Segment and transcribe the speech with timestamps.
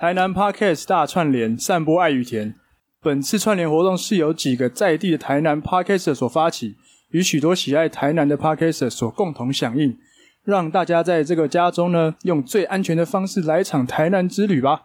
[0.00, 2.54] 台南 Podcast 大串联，散播爱与甜。
[3.02, 6.76] 本次串联活动是由几个在地的台南 Podcaster 所发起，
[7.10, 9.98] 与许多喜爱台南的 Podcaster 所共同响应，
[10.44, 14.82] 让大家在这个家中呢，用最安全的方式来一场台南之旅吧，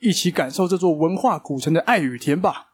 [0.00, 2.68] 一起感受这座文化古城的爱与甜吧。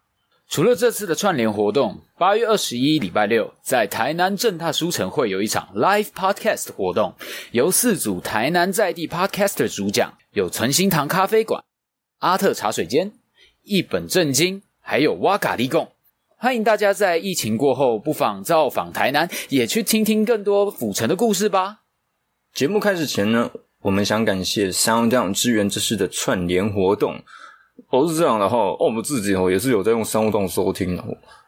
[0.49, 7.17] 除了这次的串联活动，八月二十一礼拜六在台南正大书城会有一场 Live Podcast 活动，
[7.51, 11.65] 由四组台南在地 Podcaster 主讲，有存心堂咖啡馆。
[12.21, 13.13] 阿特茶水间、
[13.63, 15.89] 一本正经，还有哇嘎利贡，
[16.37, 21.81] 欢迎大家在疫情过后不妨造访台南，也去听听更多府城的故事吧。
[22.53, 27.23] 节目开始前呢，我们想感谢 SoundOn 支援这次的串联活动。
[27.89, 31.03] 哦，是这样的哈，哦，我们自己哦也是有在用 SoundOn 收听的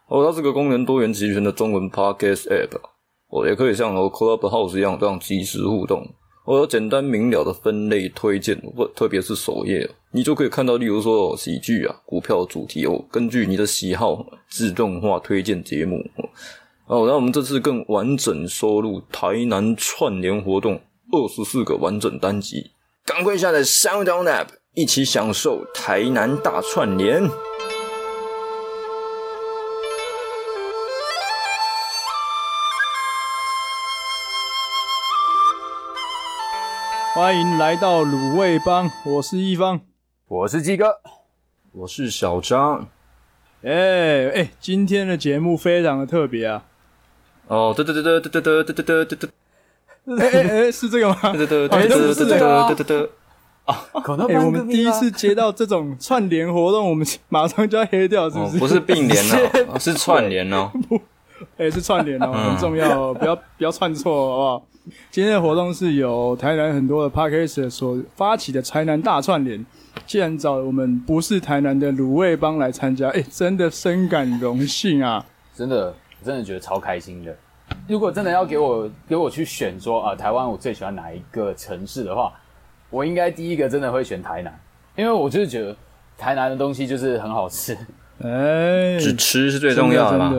[0.09, 2.81] 哦，它是个功能多元齐全的中文 Podcast App，
[3.29, 6.15] 哦，也可以像哦 Clubhouse 一样这样即时互动。
[6.45, 16.05] 我有简单明了的分类推荐，不，特别是首页，你就可以看到，例如说喜剧啊、股票主题哦，根据你的喜好自动化推荐节目
[16.87, 17.07] 哦。
[17.07, 20.81] 然后我们这次更完整收录台南串联活动
[21.13, 22.73] 二十四个完整单集，
[23.07, 27.23] 赶快下载 SoundOn App，一起享受台南大串联。
[37.15, 39.81] 欢迎来到卤味帮，我是一方，
[40.29, 40.99] 我是鸡哥，
[41.73, 42.89] 我是小张。
[43.63, 46.65] 哎、欸、哎、欸，今天的节目非常的特别啊！
[47.49, 49.29] 哦，得得得得得得得得得得得，
[50.19, 51.17] 哎哎哎，是这个吗？
[51.23, 53.09] 嘚嘚嘚嘚嘚嘚嘚嘚嘚。
[53.67, 53.85] 啊，
[54.31, 58.59] 哎，我们第一次接到这种串联活动，我们马上就要黑掉，是不是？
[58.59, 59.23] 不是并联
[59.69, 60.73] 哦，是串联哦。
[61.59, 64.67] 哎，是串联哦，很重要哦， 不要不要串错，好不好？
[65.11, 69.65] 今天的活动是由台南很多的 Podcast 所发起的台南大串联。
[70.07, 75.25] 既然找我们不是台南的卤味帮来参加，哎，真的深感荣幸啊！
[75.55, 77.37] 真的，我真的觉得超开心的。
[77.87, 82.33] 如果真的要给我给我去选说啊，台湾我最喜欢哪一个城市的话，
[82.91, 84.59] 我应该第一个真的会选台南，
[84.97, 85.77] 因为我就是觉得
[86.17, 87.77] 台南的东西就是很好吃。
[88.25, 90.35] 哎，只吃是最重要的嘛。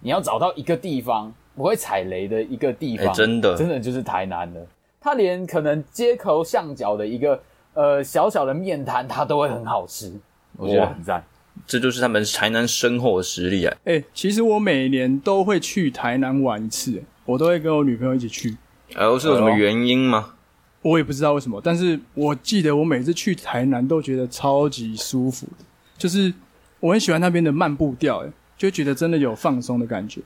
[0.00, 1.32] 你要找到一个地方。
[1.56, 4.60] 不会踩雷的一个地方，欸、真的，真的就是台南的。
[5.00, 7.40] 它连可能街口巷角的一个
[7.72, 10.12] 呃小小的面摊，它都会很好吃，
[10.58, 11.24] 我觉得很赞。
[11.66, 13.74] 这就是他们台南深厚的实力啊！
[13.84, 18.54] 哎、欸，其实我每年都会去台南玩一次，我都会跟我女朋友一起去。
[18.90, 20.34] 然后是有什么原因吗？
[20.82, 25.46] 我也不知道为什么，但是我记得我每次去台南都觉得超级舒服，
[25.96, 26.34] 就是
[26.80, 30.20] 我很喜欢那边的漫步调，哎，就觉得真的有放松的感觉。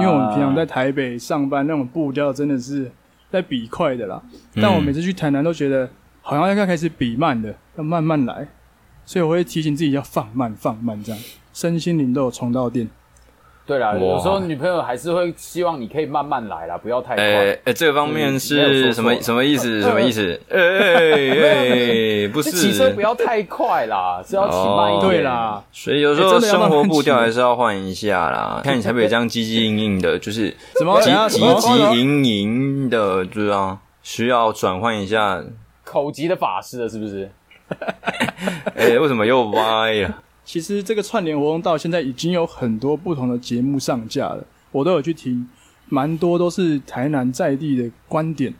[0.00, 2.90] 因为我们平常在台北上班，那种步调真的是
[3.30, 4.22] 在比快的啦。
[4.54, 5.88] 嗯、但我每次去台南都觉得
[6.22, 8.48] 好像要开始比慢的，要慢慢来，
[9.04, 11.20] 所以我会提醒自己要放慢、放慢，这样
[11.52, 12.88] 身心灵都有充到电。
[13.68, 17.22] 对啦，有时候女朋友还是会希望你可以慢慢来啦，不要太快。
[17.22, 19.82] 哎、欸欸，这个方面是什么什么意思？
[19.82, 20.40] 什么意思？
[20.48, 25.10] 哎哎哎，不是，骑车不要太快啦，是要骑慢一点。
[25.10, 28.62] 对啦，所以有时候生活步调还是要换一下啦。
[28.64, 35.44] 看你台北这样唧唧营营 的，就是什么唧唧唧营营的，对啊，需要转换一下。
[35.84, 37.30] 口疾的法师了，是不是？
[38.74, 40.14] 哎，为什么又歪了？
[40.48, 44.42] 其实这个串联活动到现在已经有很多不同的节目上架了，
[44.72, 45.46] 我都有去听，
[45.90, 48.54] 蛮多都是台南在地的观点，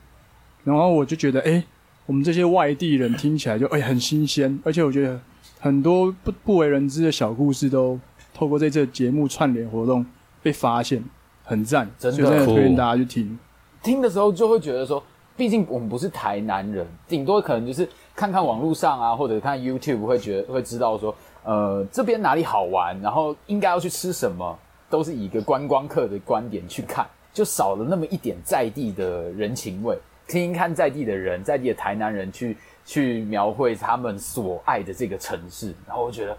[0.65, 1.65] 然后我就觉得，哎，
[2.05, 5.19] 我们这些外地人听起来就哎很新鲜，而且我觉得
[5.61, 7.99] 很多不不为人知的小故事都
[8.35, 10.05] 透过这次节目串联活动
[10.43, 11.03] 被发现，
[11.43, 13.39] 很赞，真的，真的推荐大家去听。
[13.83, 15.03] 听的时候就会觉得说，
[15.39, 21.17] 毕竟我们不是台南人，顶多可能就是看看网络上啊，或者看 YouTube 会觉得会知道说。
[21.49, 23.01] 呃，这边哪里好玩？
[23.01, 24.59] 然后应该要去吃什么？
[24.91, 29.97] 都是以一个观光客的观点去看，就少了那么一点在地的人情味。
[30.27, 32.55] 听听看在地的人，在地的台南人去
[32.85, 35.75] 去描绘他们所爱的这个城市。
[35.87, 36.37] 然后我觉得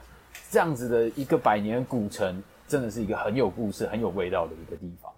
[0.51, 5.11] 这样子的一个百年古城，真的是一个很有故事、很有味道的一个地方，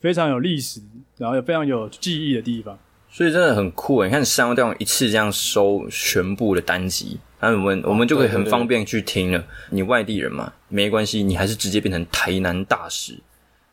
[0.00, 0.80] 非常有历史，
[1.16, 2.76] 然后也非常有记忆的地方。
[3.08, 7.20] 所以真的很酷诶，你看商这样一次这样收全部的单集。
[7.42, 9.44] 那我们我们就可以很方便去听了。
[9.70, 13.18] 你外地人嘛，没关系，你还是直接变成台南大使。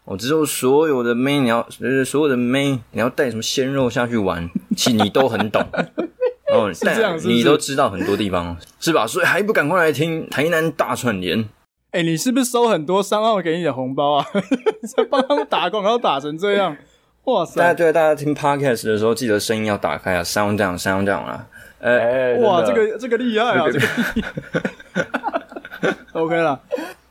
[0.05, 5.63] 我之后所有的妹，你要呃所有的妹，你要带什么鲜肉下去玩， 其实你都很懂。
[6.51, 9.05] 哦， 是这样是是，你都知道很多地方是吧？
[9.05, 11.47] 所以还不赶快来听台南大串联？
[11.91, 14.25] 哎、欸，你是不是收很多商号给你的红包啊？
[14.97, 16.75] 在 帮他们打广告打成这样，
[17.25, 17.59] 哇塞！
[17.61, 21.47] 大家对大家听 podcast 的时候，记得声音要打开啊，sound down，sound down 啊。
[21.79, 23.87] 哎、欸，哇，这个这个厉害啊，这个。
[26.13, 26.61] OK 了，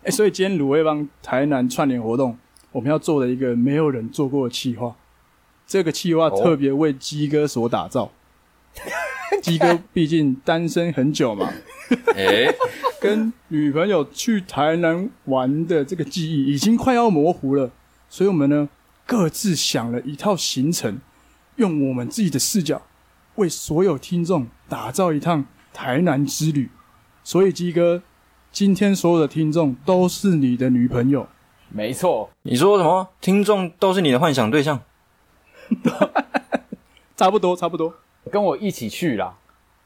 [0.03, 2.37] 哎、欸，所以今天卤味帮台南串联活动，
[2.73, 4.95] 我们要做的一个没有人做过的企划，
[5.67, 8.13] 这个企划特别为鸡哥所打造。
[9.43, 11.51] 鸡、哦、哥毕竟单身很久嘛，
[12.15, 12.55] 哎、欸，
[13.01, 17.71] 跟女朋友去台南玩的这个记忆已经快要模糊了，
[18.09, 18.69] 所以我们呢
[19.07, 21.01] 各自想了一套行程。
[21.57, 22.81] 用我们自己的视角，
[23.39, 26.71] 为所有听众打造一趟台南之旅。
[27.25, 28.03] 所以，鸡哥，
[28.53, 31.27] 今天所有的听众都是你的女朋友。
[31.71, 33.09] 没错，你说什么？
[33.21, 34.81] 听众都是你的幻想对象？
[37.17, 37.93] 差不多，差不多，
[38.31, 39.37] 跟我一起去啦，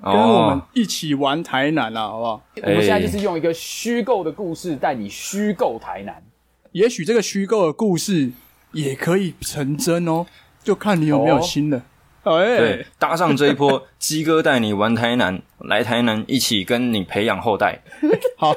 [0.02, 2.42] 跟我们一起玩台南啦，好不好？
[2.62, 6.22] 我们现在就是用一个虚构的故事带你虚构台南。
[6.70, 8.30] 也许这个虚构的故事
[8.72, 10.26] 也可以成真哦。
[10.62, 11.82] 就看你有没有心了。
[12.24, 17.82] 对，搭上这一波，鸡哥带你玩台南，来台南一起跟你培养后代。
[18.38, 18.56] 好，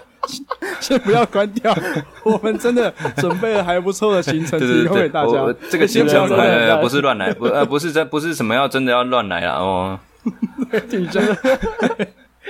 [0.79, 1.75] 先不要关掉，
[2.23, 5.53] 我们真的准备了还不错的行程 提供给大家。
[5.69, 6.27] 这个行程
[6.79, 9.99] 不是乱来，不 呃不是这不是什么要真的要乱来啊哦。
[10.89, 11.37] 你真的，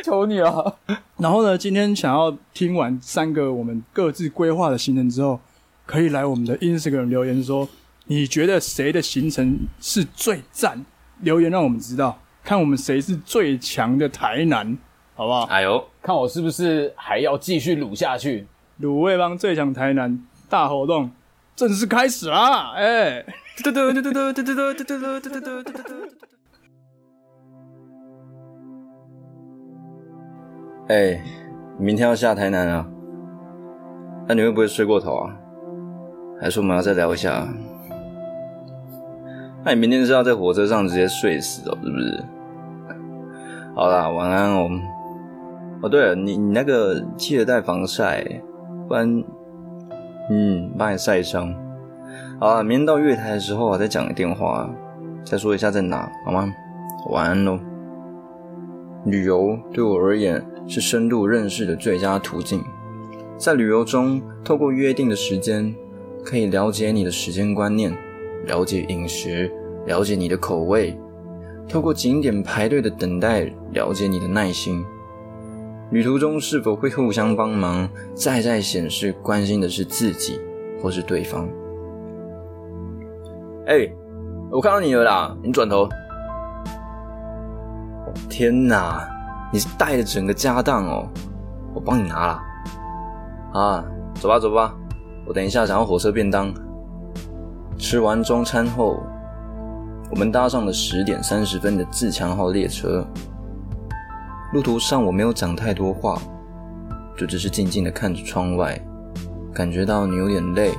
[0.04, 0.78] 求你了。
[1.18, 5.40] 然后呢，今天想要听完三个我们各自规划的行程之后，
[5.86, 7.68] 可以来我们的 Instagram 留言说。
[8.08, 10.86] 你觉得谁的行程是最赞？
[11.22, 14.78] 留言让我们知道，看我们谁是最强的台南，
[15.16, 15.44] 好不好？
[15.44, 18.48] 哎呦，看我是不是还要继续卤下去？
[18.82, 20.20] 卤味帮最强台南
[20.50, 21.10] 大活动
[21.56, 22.74] 正式开始啦！
[22.76, 23.26] 哎，
[23.64, 25.94] 嘟嘟嘟嘟嘟嘟嘟嘟嘟嘟嘟嘟嘟嘟嘟。
[30.90, 31.24] 哎，
[31.80, 32.86] 明天要下台南啊？
[34.28, 35.36] 那你会不会睡过头啊？
[36.42, 37.48] 还是我们要再聊一下？
[39.66, 42.24] 那你明天是要在火车上直接睡死哦，是不是？
[43.74, 44.70] 好啦，晚安哦。
[45.82, 48.24] 哦，对了，你你那个记得带防晒，
[48.88, 49.24] 不然，
[50.30, 51.52] 嗯，把你晒伤。
[52.40, 54.70] 好啦，明天到月台的时候啊，再讲个电话，
[55.24, 56.54] 再说一下在哪，好吗？
[57.10, 57.60] 晚安喽。
[59.06, 62.64] 旅游对我而言是深度认识的最佳途径，
[63.36, 65.74] 在旅游中，透过约定的时间，
[66.24, 67.92] 可以了解你的时间观念。
[68.46, 69.52] 了解饮食，
[69.86, 70.98] 了解你的口味；
[71.68, 74.84] 透过景点排队的等待，了解你的耐心。
[75.92, 80.40] 旅途中是否会互相帮忙，再再显示关心的是自己
[80.82, 81.48] 或是对方。
[83.68, 83.88] 哎、
[84.52, 85.38] 我看到你了啦！
[85.44, 85.88] 你转头。
[88.30, 89.08] 天哪，
[89.52, 91.08] 你是带着整个家当哦！
[91.74, 92.40] 我帮你拿了。
[93.54, 94.76] 啊，走吧走吧，
[95.26, 96.54] 我等一下想要火车便当。
[97.78, 99.04] 吃完中餐后，
[100.10, 103.06] 我们搭上了十点三十分的自强号列车。
[104.54, 106.20] 路途上我没有讲太多话，
[107.18, 108.80] 就只是静静的看着窗外，
[109.54, 110.74] 感觉到你有点累。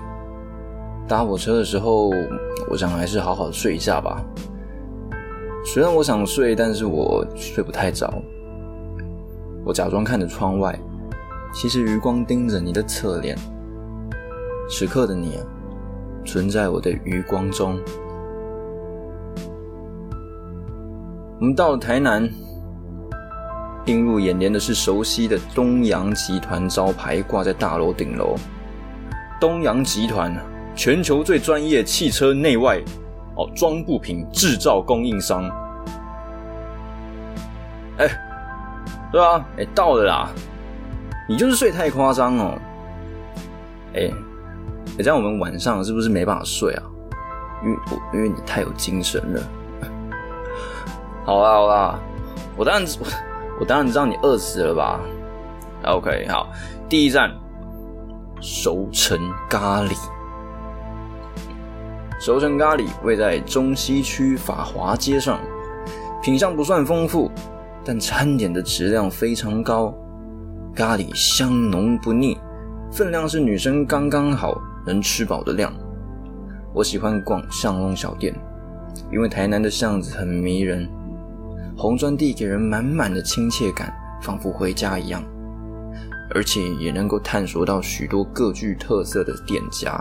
[1.06, 2.10] 搭火车的时候，
[2.70, 4.24] 我想还是好好睡一下吧。
[5.64, 8.12] 虽然我想睡，但是我睡不太着。
[9.64, 10.76] 我假装看着窗外，
[11.52, 13.36] 其实余光盯着你的侧脸。
[14.70, 15.38] 此刻的你。
[16.26, 17.78] 存在我的余光中。
[21.38, 22.28] 我们到了台南，
[23.84, 28.34] 映入眼帘的是熟悉的东洋集团招牌挂在大楼顶楼。
[29.40, 30.34] 东洋集团，
[30.74, 32.82] 全球最专业汽车内外
[33.36, 35.44] 哦装部品制造供应商。
[37.98, 38.08] 哎，
[39.12, 40.30] 对啊，哎，到了啦！
[41.28, 42.58] 你就是睡太夸张哦。
[43.94, 44.10] 哎。
[45.02, 46.82] 这样，我们晚上是不是没办法睡啊？
[47.64, 47.78] 因为
[48.12, 49.42] 因为你太有精神了。
[51.24, 51.98] 好啦好啦，
[52.56, 53.06] 我当然我，
[53.60, 55.00] 我当然知道你饿死了吧
[55.84, 56.48] ？OK，好，
[56.88, 57.30] 第一站，
[58.40, 59.96] 熟成咖喱。
[62.20, 65.38] 熟成咖喱位在中西区法华街上，
[66.22, 67.30] 品相不算丰富，
[67.84, 69.94] 但餐点的质量非常高，
[70.74, 72.38] 咖喱香浓不腻，
[72.90, 74.60] 分量是女生刚刚好。
[74.86, 75.72] 能吃饱的量。
[76.72, 78.34] 我喜欢逛巷弄小店，
[79.10, 80.88] 因为台南的巷子很迷人，
[81.76, 85.22] 红砖地给人满满的亲切感，仿佛回家一样。
[86.34, 89.92] 而且也能够探索到许多各具特色的店家。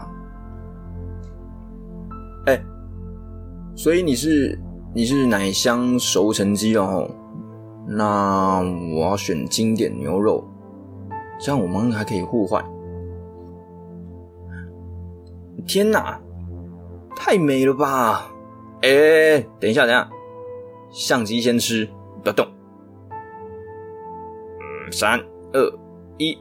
[2.47, 2.59] 哎，
[3.75, 4.59] 所以你是
[4.93, 7.09] 你是奶香熟成鸡哦？
[7.87, 8.59] 那
[8.95, 10.43] 我要选经典牛肉，
[11.39, 12.65] 这样我们还可以互换。
[15.65, 16.19] 天哪，
[17.15, 18.31] 太美了吧！
[18.81, 20.09] 哎，等一下，等一下，
[20.91, 21.87] 相机先吃，
[22.21, 22.47] 不要动。
[24.91, 25.19] 三
[25.53, 25.79] 二
[26.17, 26.37] 一。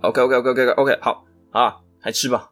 [0.00, 2.50] OK，OK，OK，OK，OK，好啊，来吃吧。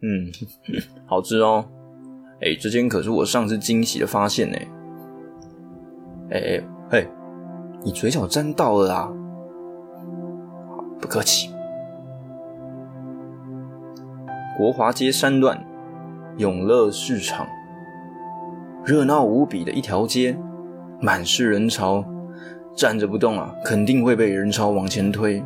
[0.00, 0.30] 嗯，
[1.06, 1.68] 好吃哦。
[2.40, 4.56] 哎，这间可是我上次惊喜的发现呢。
[6.30, 7.08] 哎哎嘿，
[7.82, 9.12] 你嘴角沾到了啊！
[11.00, 11.50] 不客气。
[14.58, 15.64] 国华街三段
[16.36, 17.46] 永乐市场，
[18.84, 20.36] 热闹无比的一条街，
[21.00, 22.04] 满是人潮，
[22.74, 25.40] 站着不动啊，肯定会被人潮往前推。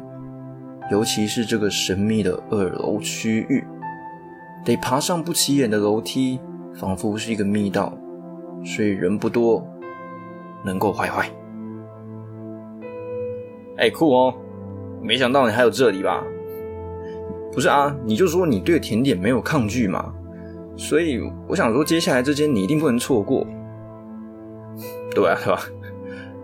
[0.90, 3.62] 尤其是这个神秘的二楼区域，
[4.64, 6.40] 得爬上不起眼的楼梯，
[6.74, 7.92] 仿佛是一个密道，
[8.64, 9.62] 所以人不多，
[10.64, 11.28] 能够坏坏。
[13.76, 14.34] 哎，酷哦！
[15.02, 16.24] 没想到你还有这里吧？
[17.52, 20.12] 不是啊，你就说你对甜点没有抗拒嘛，
[20.76, 23.46] 所以我想说，接下来这间你一定不能错过。
[25.14, 25.60] 对啊，对吧？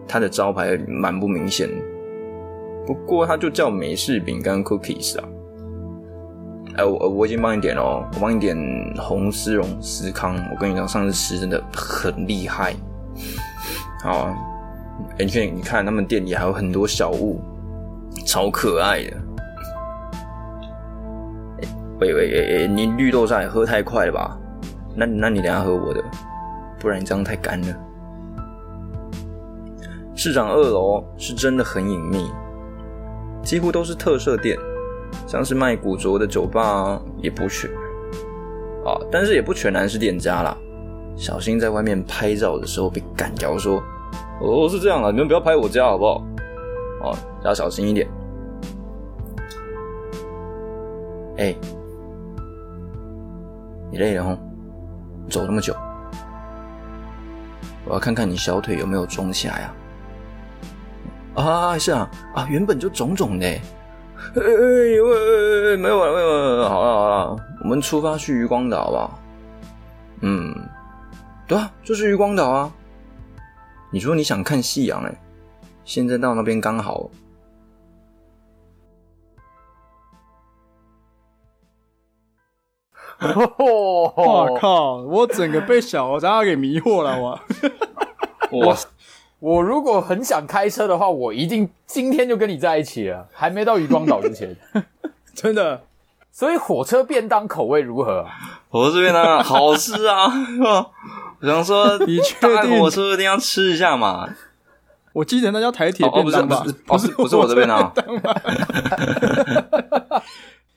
[0.06, 1.68] 它的招牌蛮不明显，
[2.86, 5.24] 不过它就叫美式饼干 cookies 啊。
[6.76, 7.82] 哎，我我已经帮你点了，
[8.14, 8.56] 我帮你点
[8.98, 10.36] 红丝绒司康。
[10.52, 12.74] 我跟你讲，上次吃真的很厉害。
[14.04, 14.36] 好啊，
[15.18, 17.40] 哎，你看，你看，他们店里还有很多小物，
[18.26, 19.16] 超可爱的。
[22.00, 24.38] 喂喂喂喂，你绿豆沙也喝太快了吧？
[24.94, 26.02] 那那你等下喝我的，
[26.78, 27.68] 不然你这样太干了。
[30.14, 32.30] 市场二楼是真的很隐秘，
[33.42, 34.56] 几乎都是特色店，
[35.26, 37.70] 像是卖古着的酒吧也不全
[38.84, 40.56] 啊，但是也不全然是店家啦，
[41.16, 43.56] 小心在外面拍照的时候被干掉。
[43.58, 43.82] 说
[44.40, 46.24] 哦，是这样啊，你们不要拍我家好不好？
[47.02, 48.08] 哦，要小心一点。
[51.38, 51.54] 哎。
[53.90, 54.38] 你累了吼？
[55.28, 55.76] 走那么久，
[57.84, 59.68] 我要看看你小腿有没有肿起来
[61.34, 61.42] 啊！
[61.44, 63.46] 啊，是啊，啊，原本就肿肿的。
[63.46, 63.60] 哎
[64.34, 69.18] 哎哎，没有了，没有了，好了好了，我们出发去渔光岛吧。
[70.22, 70.54] 嗯，
[71.46, 72.72] 对啊，就是渔光岛啊。
[73.90, 75.14] 你说你想看夕阳哎，
[75.84, 77.10] 现在到那边刚好。
[83.20, 84.96] 我、哦、靠！
[84.98, 87.40] 我整个被小张给迷惑了，我
[88.50, 88.76] 我
[89.40, 94.56] 我如果很想开车的话，我一定今天就跟你在一起了，还没到渔光岛之前，
[95.34, 95.82] 真的。
[96.30, 98.24] 所以火车便当口味如何？
[98.68, 100.30] 火车便当 好吃啊！
[101.40, 104.28] 我想说，你确定火车一定要吃一下嘛？
[105.12, 106.64] 我记得那叫台铁便当吧？
[106.86, 107.92] 不是不是我这边啊。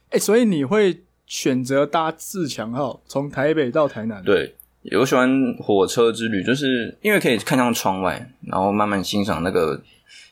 [0.09, 1.03] 哎，所以你会。
[1.31, 4.21] 选择搭自强号从台北到台南。
[4.21, 4.53] 对，
[4.99, 9.81] 我喜欢火车之旅，就是因为可以看向窗外，然后慢慢欣赏那个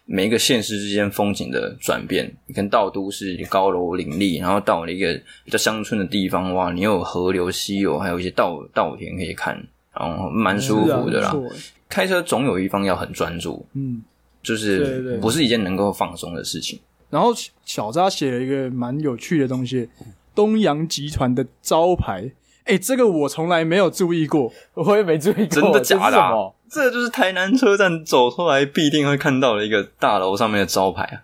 [0.03, 2.29] 每一个县市之间风景的转变。
[2.47, 5.13] 你看到都市高楼林立，然后到了一个
[5.45, 9.55] 比较乡村的地方，哇，你有河流、溪流，还有一些稻稻田可以看，
[9.93, 11.31] 然后蛮舒服的啦。
[11.33, 11.55] 嗯啊、
[11.87, 14.03] 开车总有一方要很专注，嗯，
[14.43, 16.77] 就是不是一件能够放松的事情。
[17.09, 19.87] 然后小扎写了一个蛮有趣的东西。
[20.35, 22.31] 东洋集团的招牌，
[22.65, 26.31] 哎、欸，这个我从来没有注意过，我也没注意过，真的假的、啊？
[26.69, 31.23] 这个就是台南车站走出来必定会看到的一个大楼上面的招牌啊！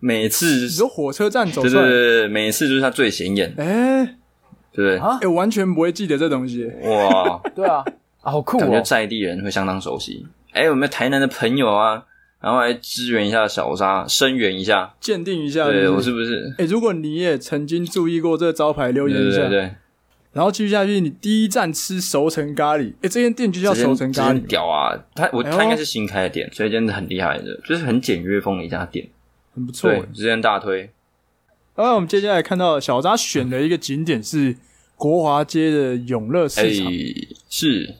[0.00, 4.04] 每次，你说火车站走出来，对对对，每次就是它最显眼，哎、欸，
[4.72, 4.98] 对不对？
[4.98, 7.84] 哎、欸，完全不会记得这东西，哇，对啊，
[8.22, 10.26] 啊，好酷、哦，感觉在地人会相当熟悉。
[10.52, 12.04] 哎、欸，有没有台南的朋友啊？
[12.40, 16.54] 然后来支援一下小沙，声援一下，鉴定一下是是，对我是不是？
[16.58, 19.40] 哎，如果你也曾经注意过这个招牌，留言一下。
[19.40, 19.74] 对，对，对。
[20.32, 22.92] 然后继续下去，你第一站吃熟成咖喱。
[23.02, 24.96] 哎，这间店就叫熟成咖喱，屌啊！
[25.14, 29.08] 他我他应该是新开的店，所以真的很厉害的，就是很简约风的一家店，
[29.54, 29.90] 很不错。
[29.90, 30.88] 对，之前大推。
[31.74, 34.56] 然后我们接下来看到小扎选的一个景点是
[34.96, 36.92] 国华街的永乐市场，
[37.48, 37.96] 是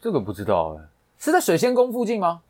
[0.00, 0.86] 这个不知道哎，
[1.18, 2.40] 是在水仙宫附近吗？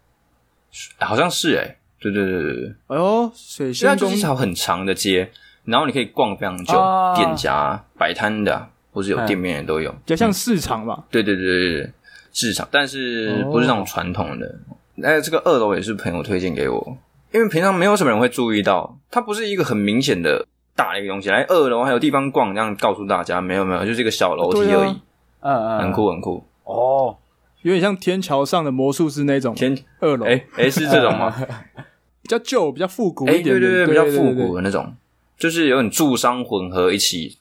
[0.99, 2.75] 好像是哎、欸，对对对对对。
[2.89, 5.31] 哎呦，水仙宫就是一条很长的街，
[5.65, 11.05] 然后你可以逛非常久，啊、店家摆摊的，或是有店面的都有，比较像市场吧、嗯。
[11.11, 11.93] 对对对对对，
[12.33, 14.55] 市场，但是不是那种传统的。
[15.03, 16.97] 哎、哦，这个二楼也是朋友推荐给我，
[17.33, 21.29] 因为平常没有什么人会注意到，它不是一个很明显的大的一个东西。
[21.29, 24.91] 来二楼还有地方逛，这样告诉大家，没有没有，就是一个小楼梯而已。
[24.91, 25.01] 嗯
[25.41, 27.17] 嗯、啊，很酷很酷哦。
[27.63, 31.35] 有点像天桥上的魔术师那种天二楼，哎哎，是这种吗？
[32.23, 34.95] 比较旧、比较复古一点的，对对对，比较复古的那种，
[35.37, 37.39] 就是有点住商混合一起。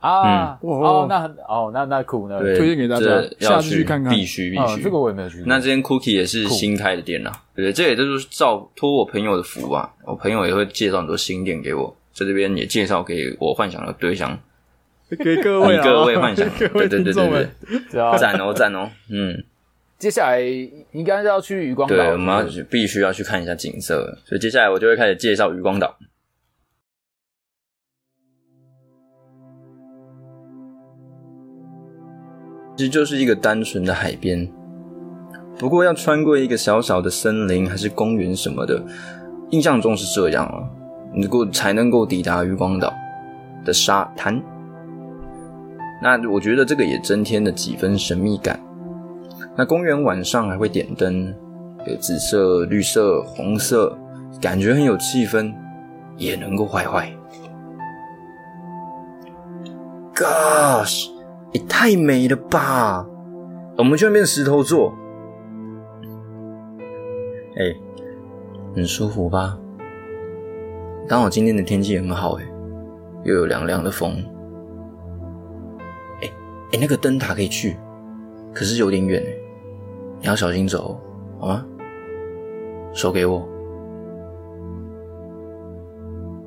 [0.00, 2.38] 啊，哦，那很哦，那那酷呢？
[2.38, 3.06] 推荐给大家，
[3.40, 4.80] 下次去看看，必须必须。
[4.82, 5.44] 这个我也没有去过。
[5.46, 14.38] 那这间 Cookie 也是新开的店呐，对，这也就是照托我朋友的福啊，我朋友也会介绍很多新店给我，在这边也介绍给我幻想的对象，
[15.18, 19.42] 给各位各位幻想， 对对对对对，赞哦赞哦，嗯。
[19.98, 20.40] 接下来
[20.92, 25.98] 应该是要去渔光岛，对，我们要必须要去看一下景色，所以接下来我就会开始介绍渔光岛。
[32.76, 34.48] 其实就是一个单纯的海边，
[35.58, 38.80] 不过要穿过一个小小的森林还是公园什么的，
[39.50, 40.62] 印象中是这样啊，
[41.12, 42.94] 你够才能够抵达渔光岛
[43.64, 44.40] 的沙滩。
[46.00, 48.67] 那我觉得这个也增添了几分神秘感。
[49.58, 51.34] 那公园晚上还会点灯，
[51.84, 53.98] 有紫色、绿色、红色，
[54.40, 55.52] 感觉很有气氛，
[56.16, 57.12] 也能够坏坏。
[60.14, 61.08] Gosh！
[61.50, 63.04] 也太美了吧！
[63.76, 64.94] 我们去那边石头坐，
[67.56, 67.74] 哎、
[68.76, 69.58] 很舒服吧？
[71.08, 72.44] 刚好今天的天气很好，哎，
[73.24, 74.24] 又有凉凉的风。
[76.20, 76.32] 哎、欸、
[76.74, 77.76] 哎、那个灯塔可以去，
[78.54, 79.47] 可是有点远，哎，
[80.20, 81.00] 你要小心走，
[81.38, 81.64] 好吗？
[82.92, 83.46] 手给我。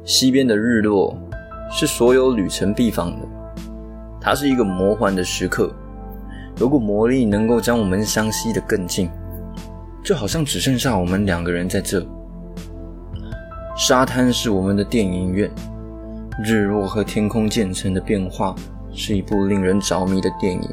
[0.04, 1.16] 西边的日落
[1.72, 3.28] 是所有旅程必访的。
[4.20, 5.74] 它是一个魔幻的时刻，
[6.58, 9.10] 如果魔力能够将我们相吸得更近，
[10.04, 12.06] 就好像只剩下我们两个人在这。
[13.78, 15.50] 沙滩是我们的电影院，
[16.44, 18.54] 日落和天空渐层的变化
[18.92, 20.70] 是一部令人着迷的电影。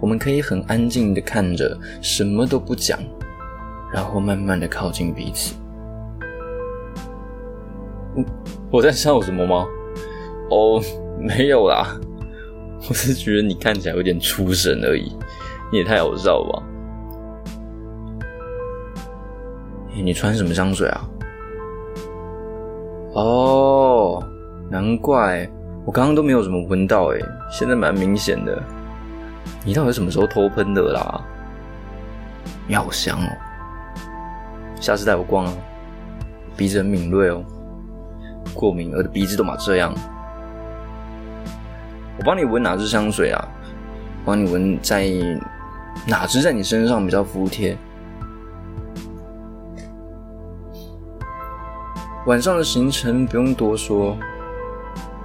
[0.00, 2.98] 我们可以很安静的看着，什么都不讲，
[3.92, 5.54] 然后慢慢的靠近彼此。
[8.16, 8.24] 我
[8.72, 9.66] 我在笑什么吗？
[10.50, 10.84] 哦、oh。
[11.20, 12.00] 没有啦，
[12.88, 15.14] 我是觉得你看起来有点出神而已，
[15.70, 16.62] 你也太好笑了吧？
[20.02, 21.10] 你穿什么香水啊？
[23.12, 24.24] 哦，
[24.70, 25.46] 难怪
[25.84, 28.62] 我刚刚都没有怎么闻到诶，现在蛮明显的。
[29.64, 31.20] 你到底什么时候偷喷的啦？
[32.66, 33.28] 你好香哦，
[34.80, 35.52] 下次带我逛啊，
[36.56, 37.44] 鼻子很敏锐哦，
[38.54, 39.92] 过敏我的鼻子都嘛这样。
[42.18, 43.48] 我帮你闻哪支香水啊？
[44.24, 45.08] 帮你闻在
[46.06, 47.76] 哪支在你身上比较服帖？
[52.26, 54.16] 晚上的行程不用多说，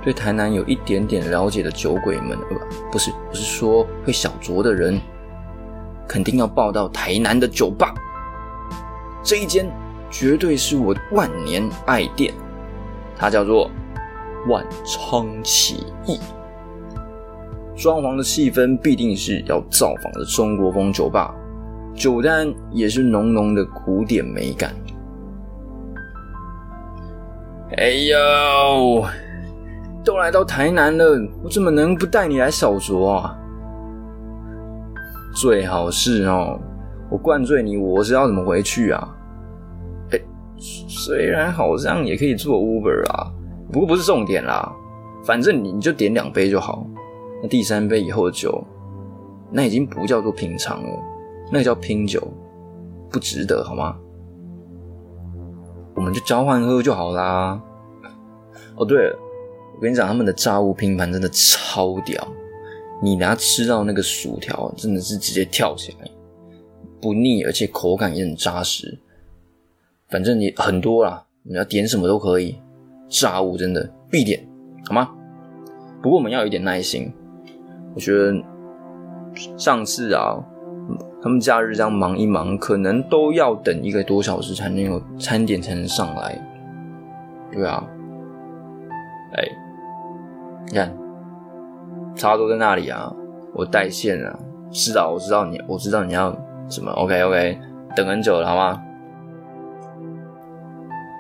[0.06, 2.58] 对台南有一点点了解的酒鬼们，呃，
[2.92, 5.02] 不是，不是说会小酌的人，
[6.08, 7.92] 肯定要报到台南的酒吧。
[9.24, 9.68] 这一间
[10.12, 12.32] 绝对是我的万年爱店，
[13.18, 13.72] 它叫做
[14.48, 16.20] 万昌起义。
[17.76, 21.34] 装潢的气氛必定是要造访的中国风酒吧，
[21.96, 24.72] 酒单也是浓浓的古典美感。
[27.78, 29.04] 哎呦，
[30.06, 33.36] 都来到台南了，我怎么能不带你来小酌啊？
[35.34, 36.60] 最好是哦，
[37.10, 39.16] 我灌醉你，我是要怎么回去啊？
[40.12, 40.22] 哎，
[40.58, 43.32] 虽然好像也可以做 Uber 啊，
[43.72, 44.72] 不过不是重点啦，
[45.24, 46.86] 反正你你就点两杯就好。
[47.42, 48.64] 那第三杯以后的酒，
[49.52, 50.90] 那已经不叫做品尝了，
[51.52, 52.22] 那叫拼酒，
[53.12, 53.98] 不值得好吗？
[55.96, 57.60] 我们就交换喝就好啦。
[58.78, 59.20] 哦，对了，
[59.76, 62.28] 我跟你讲，他们的炸物拼盘真的超屌，
[63.04, 66.10] 你拿吃到那个薯条，真的是直接跳起来，
[67.02, 68.98] 不腻，而且口感也很扎实。
[70.10, 72.56] 反正你很多啦，你要点什么都可以，
[73.10, 74.48] 炸物真的必点，
[74.88, 75.12] 好吗？
[76.02, 77.12] 不过我们要有一点耐心。
[77.94, 78.34] 我觉得
[79.58, 80.38] 上次啊，
[81.22, 86.40] 他们假日这样忙一忙，可能都要等一个多小时才能有餐点才能上来。
[87.52, 87.86] 对啊，
[89.34, 89.44] 哎，
[90.68, 90.92] 你看，
[92.16, 93.14] 插座在那里啊，
[93.54, 94.40] 我带线啊，
[94.72, 96.36] 是啊，我知道你，我知道你要
[96.70, 96.92] 什么。
[96.92, 97.60] OK OK，
[97.96, 98.82] 等很久了，好吗？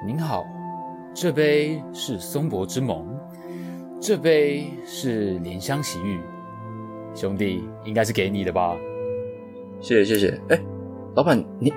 [0.05, 0.43] 您好，
[1.13, 3.05] 这杯是松柏之盟，
[3.99, 6.19] 这杯是莲香洗浴。
[7.13, 8.75] 兄弟，应该是给你的吧？
[9.79, 10.41] 谢谢谢谢。
[10.49, 10.59] 哎，
[11.15, 11.73] 老板，你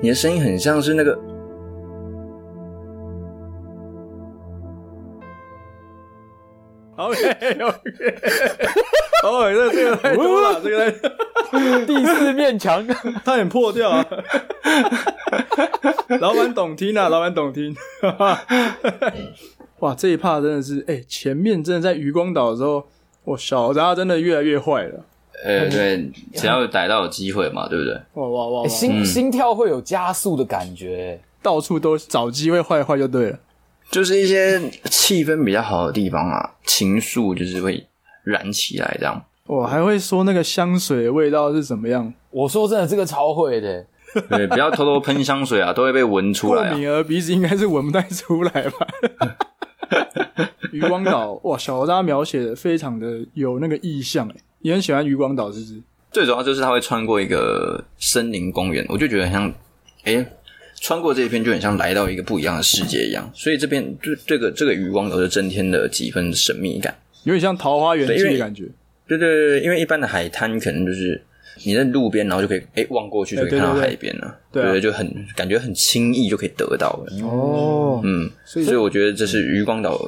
[0.00, 1.18] 你的声音很像是那个。
[6.96, 8.14] OK OK。
[9.24, 10.92] 哦，这这个太多了，这个
[11.50, 12.86] 太第四面墙
[13.24, 14.06] 差点破掉啊！
[16.20, 17.74] 老板懂听啊，老板懂听。
[19.80, 22.86] 哇，这一趴真的是，哎、欸，前面真的在渔光岛的时候，
[23.24, 25.04] 我，小扎真的越来越坏了。
[25.44, 27.94] 呃，对，只要逮到有机会嘛，对不对？
[28.14, 33.38] 哇哇哇，哇，心心跳会有加速的感觉，到处都找机会坏坏就对了。
[33.90, 37.86] 就是一些气氛比较好的地方啊，情愫就是会
[38.24, 39.24] 燃起来这样。
[39.46, 42.12] 我还会说那个香水的味道是怎么样？
[42.30, 43.86] 我说真的，这个超会的。
[44.30, 46.70] 对，不要偷偷喷香水啊，都会被闻出来啊。
[46.70, 48.86] 过敏儿鼻子应该是闻不太出来吧？
[50.72, 55.82] 渔光岛哇，小扎描写的非常的有那个意象哎，你很喜欢渔光岛是不是？
[56.10, 59.52] 最主要就是他会穿过一个森林公园，我就觉得很像，
[60.04, 60.26] 诶
[60.80, 63.30] 穿过这一片就很像来到一个不一样的世界一样。
[63.34, 68.64] 所以这边就这个这个渔光岛就增添了几分神秘感，有点像桃花源记的感觉。
[69.08, 71.22] 对对对，因为一般的海滩可能就是
[71.64, 77.26] 你在路边，然后就可以诶望过去就可以看到海边了，对，对，对，对，对，对，就很感觉很轻易就可以得到了。
[77.26, 79.98] 哦，嗯，所以所以我觉得这是渔光岛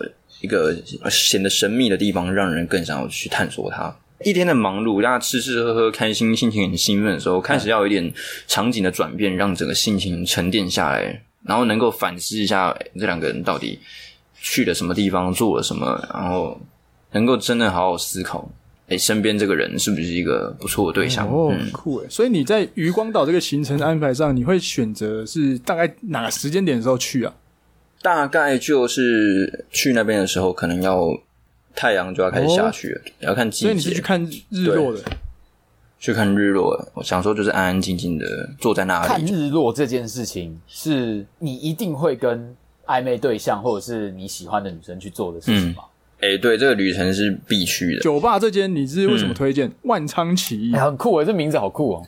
[0.40, 0.76] 一个
[1.10, 3.96] 显得神秘的地方，让人更想要去探索它。
[4.24, 8.12] 一天的忙碌，大家吃吃喝喝，开心，心情很兴奋的时候，开始要有一点
[8.46, 13.78] 场景的转变，让整个心情沉淀下来，然后能够反思一下这两个人到底
[14.40, 16.60] 去了什么地方，做了什么，然后
[17.12, 18.50] 能够真的好好思考。
[18.88, 21.28] 哎，身边这个人是不是一个不错的对象？
[21.28, 22.06] 哦，很酷诶！
[22.08, 27.34] 所以你在渔光岛这个行程安排上，你会选择是大概哪个时间点的时候去啊？
[28.00, 31.06] 大概就是去那边的时候，可能要
[31.74, 33.66] 太阳就要开始下去了，哦、要看季节。
[33.66, 35.00] 所以你是去看日落的？
[35.98, 42.54] 去看日落，我想说就是安安静静的坐在那里看日落这件事情，是你一定会跟
[42.86, 45.82] 暧昧对象或者是你喜欢的女生去做的事情吗？
[45.84, 45.84] 嗯
[46.20, 48.00] 哎、欸，对，这个旅程是必须的。
[48.00, 49.68] 酒吧这间你是为什么推荐？
[49.68, 52.06] 嗯、万昌起义、欸，很酷诶，这名字好酷哦。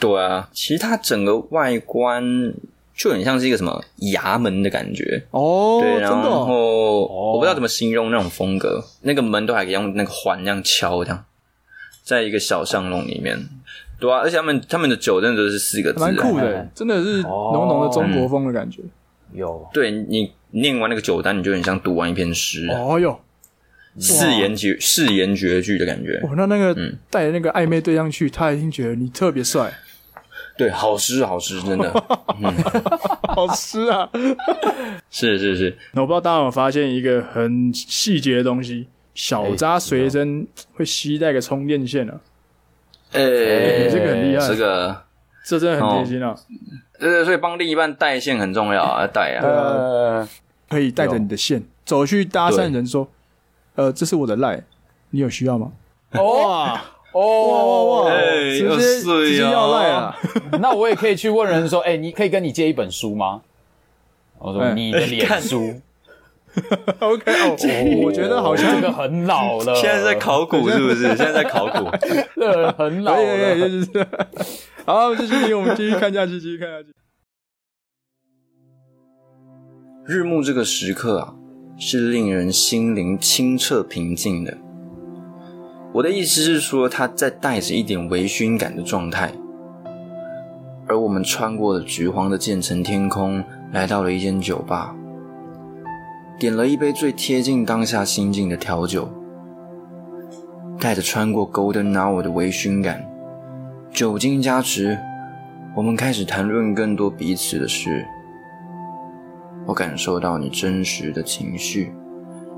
[0.00, 2.52] 对啊，其实它整个外观
[2.98, 3.82] 就很像是一个什么
[4.12, 5.78] 衙门的感觉哦。
[5.80, 11.24] 对，然后、哦、我不知道怎么形容那种风格，那个门都还可以用那个环这样敲，这样，
[12.02, 13.38] 在一个小巷弄里面。
[14.00, 18.82] 对啊，而且他们他们的酒真的都是四个字，蛮酷的，欸，真的是浓浓的中国风的感觉。
[19.32, 22.66] 嗯、有，对你念完那个酒单，你就很像读完一篇诗。
[22.68, 23.20] 哦哟。
[24.00, 26.20] 誓言绝誓言绝句的感觉。
[26.22, 26.72] 哦，那那个
[27.10, 29.72] 带那个暧昧对象去，嗯、他一定觉得你特别帅。
[30.58, 31.88] 对，好诗好诗，真的，
[32.42, 32.52] 嗯、
[33.28, 34.10] 好诗啊！
[35.08, 35.78] 是是是。
[35.92, 42.20] 那我不知道大家有没有发现一个很细节的东西，小扎随身会携带个充电线啊。
[43.12, 45.02] 哎、欸欸，这个很厉害，这个
[45.46, 46.34] 这真的很贴心啊。
[46.98, 49.46] 对对，所以帮另一半带线很重要啊，带啊。
[49.46, 50.28] 呃，
[50.68, 53.08] 可以带着你的线走去搭讪人说。
[53.76, 54.60] 呃，这是我的赖，
[55.10, 55.70] 你有需要吗？
[56.14, 56.82] 哇
[57.20, 58.10] 哦哇哇哇！
[58.10, 60.16] 欸、直接直接要赖啊！
[60.60, 63.42] 那我也可以去问人说，哎、欸，你可以跟你借一本书吗？
[64.38, 65.80] 我说、欸、你的脸书。
[67.00, 67.56] OK，哦，
[68.04, 69.74] 我觉得好像这个很老了。
[69.74, 71.08] 现在在考古是不是？
[71.08, 71.90] 现在在考古，
[72.36, 73.18] 这很老了。
[73.18, 74.06] 对对对，
[74.84, 76.88] 好，继续，我们继续看下去，继续看下去。
[80.06, 81.34] 日暮这个时刻啊。
[81.80, 84.58] 是令人心灵清澈平静的。
[85.98, 89.32] 我的意思是说，它在带着一点微醺感的状态。
[90.86, 94.94] 而我们穿过了橘黄的渐层天空，来到了一间酒吧，
[96.38, 99.08] 点了一杯最贴近当下心境的调酒，
[100.78, 103.04] 带着穿过 Golden Hour 的微醺感，
[103.90, 104.96] 酒精加持，
[105.74, 108.06] 我们开始谈论更多彼此的事。
[109.66, 111.92] 我感受到你真实的情绪，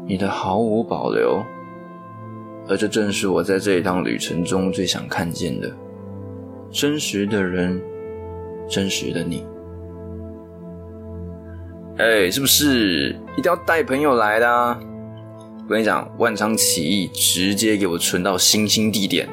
[0.07, 1.43] 你的毫无保留，
[2.71, 5.69] 而这正是我在这一趟旅程中最想看见的：
[6.71, 7.83] 真实的人，
[8.69, 9.45] 真实的你。
[11.99, 14.79] 哎，是不是一定要带朋友来的啊？
[15.65, 19.29] 我跟你讲，万昌起义直接给我存到星星地点。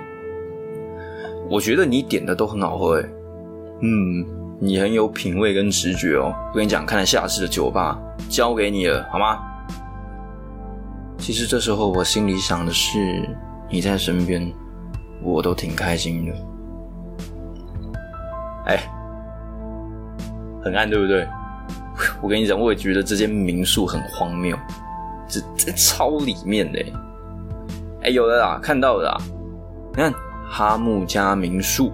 [1.47, 3.10] 我觉得你点的都很好喝，哎，
[3.84, 4.26] 嗯。
[4.60, 7.95] 你很有品味跟直觉哦，我跟你讲，看来下次的酒吧
[8.28, 9.38] 交给你了，好吗？
[11.17, 13.27] 其实这时候我心里想的是，
[13.69, 14.51] 你在身边，
[15.21, 16.34] 我都挺开心的。
[18.65, 18.77] 哎，
[20.63, 21.27] 很暗，对不对？
[22.21, 24.58] 我跟你讲，我也觉得这间民宿很荒谬，
[25.27, 26.80] 这这超里面的。
[28.03, 29.17] 哎，有的啦，看到的啦，
[29.91, 30.13] 你看
[30.49, 31.91] 哈木家民宿。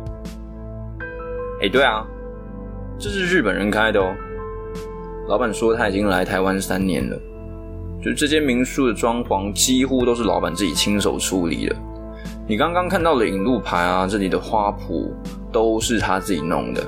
[1.61, 2.05] 哎，对啊。
[2.99, 4.15] 这是日本人开的哦，
[5.27, 7.19] 老板说他已经来台湾三年了，
[8.03, 11.75] 就这间民宿的装潢几乎都是老板自己亲手处理的。
[12.45, 15.09] 你刚刚看到的引路牌啊，这里的花圃
[15.53, 16.81] 都是他自己弄的。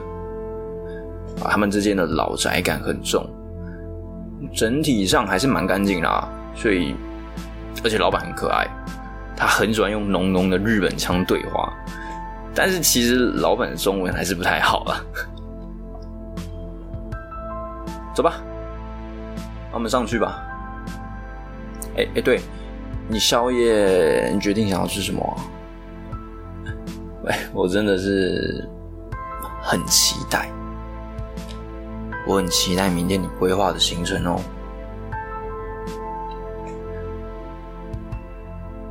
[1.41, 3.25] 啊，他们之间的老宅感很重，
[4.53, 6.27] 整体上还是蛮干净啦。
[6.53, 6.93] 所以，
[7.81, 8.67] 而且老板很可爱，
[9.37, 11.71] 他很喜欢用浓浓的日本腔对话。
[12.53, 14.99] 但是其实老板的中文还是不太好啊。
[18.13, 18.33] 走吧，
[19.73, 20.44] 我们上去吧。
[21.97, 22.41] 哎、哎、对，
[23.07, 25.33] 你宵夜你决定想要吃什么、啊？
[27.23, 28.69] 喂， 我真的是
[29.61, 30.49] 很期待，
[32.27, 34.41] 我很期待明天你规划的行程哦。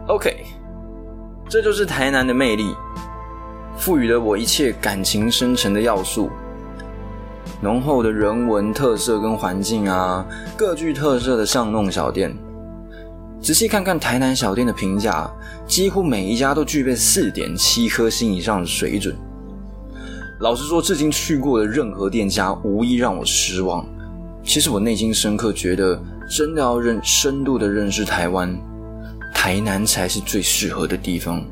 [0.07, 0.45] OK，
[1.49, 2.75] 这就是台南的魅力，
[3.77, 6.31] 赋予了我一切感情生成的要素。
[7.61, 12.37] 浓厚的人文特色跟环境啊，各具特色的巷弄小店。
[13.45, 15.31] 仔细看看台南小店的评价，
[15.67, 19.15] 几乎每一家都具备四点七颗星以上的水准。
[20.41, 23.87] 老实说，至今去过的任何店家，无一让我失望。
[24.43, 28.59] 其实我内心深刻觉得，真的要认深度的认识台湾，
[29.35, 31.45] 台南才是最适合的地方。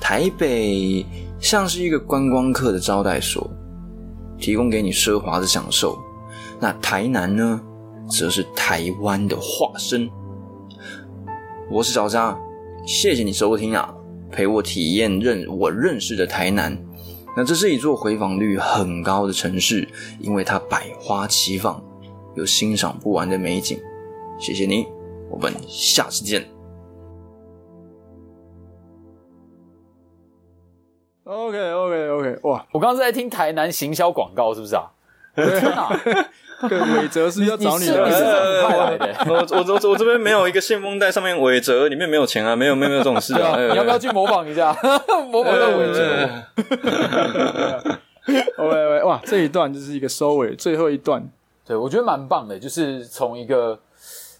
[0.00, 1.06] 台北
[1.38, 3.48] 像是一个观光客的招待所。
[4.36, 5.96] 提供给你奢华的享受，
[6.58, 7.60] 那台南呢，
[8.08, 10.10] 则是台湾的化身。
[11.72, 12.36] 我是小张，
[12.84, 13.94] 谢谢你收听啊，
[14.28, 16.76] 陪我体验认我认识的台南。
[17.36, 21.80] 那这是一座回访率很高的城市，因为它百花齐放，
[22.34, 23.78] 有欣赏不完的美景。
[24.36, 24.84] 谢谢你，
[25.30, 26.44] 我们下次见。
[31.22, 32.66] OK OK OK，哇！
[32.72, 34.90] 我刚刚是在听台南行销广告，是不是啊？
[35.36, 35.88] 天哪！
[36.96, 38.22] 韦哲是要找你的，你是
[38.66, 39.16] 派来的。
[39.26, 43.56] 我我我我这边没有一个信封袋，上面韦哲，里面没有钱啊，没有没有没有这种事啊。
[43.58, 44.72] 你要不要去模仿一下？
[45.30, 46.28] 模仿到韦哲。
[48.58, 49.20] OK OK，哇！
[49.24, 51.26] 这一段就是一个收尾，最后一段，
[51.66, 53.78] 对我觉得蛮棒的，就是从一个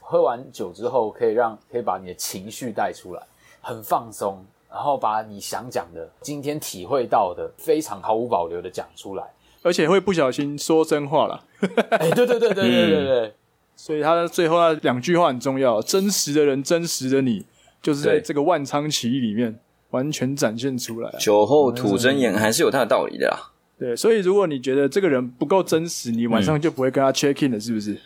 [0.00, 3.22] 喝完酒之后，可以让可以把你的情绪带出来，
[3.60, 4.44] 很放松。
[4.72, 9.24] 然后把你想讲的、今天体会到的，非常毫无保留的讲出来，
[9.62, 11.44] 而且会不小心说真话了。
[11.90, 13.32] 哎，对对对对对对对，嗯、
[13.76, 17.44] 所以他最后那两句话很重要：真实的人，真实的你，
[17.82, 19.58] 就是在这个万昌起义里面
[19.90, 21.10] 完全展现出来。
[21.18, 23.52] 酒后吐真言还是有他的道理的啦。
[23.78, 27.96] 对，所以如果你觉得这个人不够真实，你晚上就不会跟他 check in 了，是不是？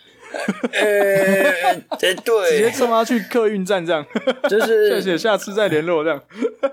[0.73, 2.15] 呃， 对，
[2.49, 4.05] 直接送他去客运站这样，
[4.49, 6.21] 就是 谢谢，下次再联络这样，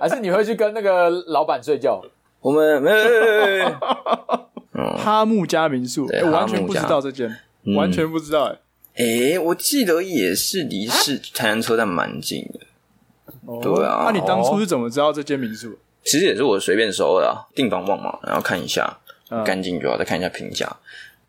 [0.01, 2.03] 还是你会去跟那个老板睡觉？
[2.41, 2.97] 我们没有，
[4.97, 7.37] 哈木家民宿，我完全不知道这间，
[7.77, 8.59] 完全不知道哎。
[9.35, 13.61] 哎，我记得也是离市台南车站蛮近的。
[13.61, 15.79] 对啊，那你当初是怎么知道这间民宿？
[16.05, 18.99] 其实也是我随便搜的，订房网嘛，然后看一下，
[19.45, 20.77] 干净就好，再看一下评价。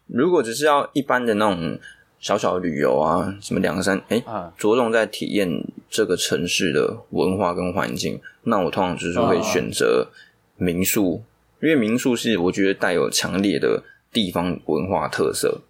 [0.08, 1.80] 如果只是要一般的那种。
[2.20, 4.24] 小小的旅游啊，什么两三哎，
[4.58, 10.08] 着重在体验这个城市的文化跟环境，那我通常就是会选择
[10.56, 11.22] 民宿，
[11.64, 15.62] 因为民宿是我觉得带有强烈的地方文化特色。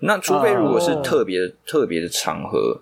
[0.00, 2.80] 那除非如果是特别特别的场合，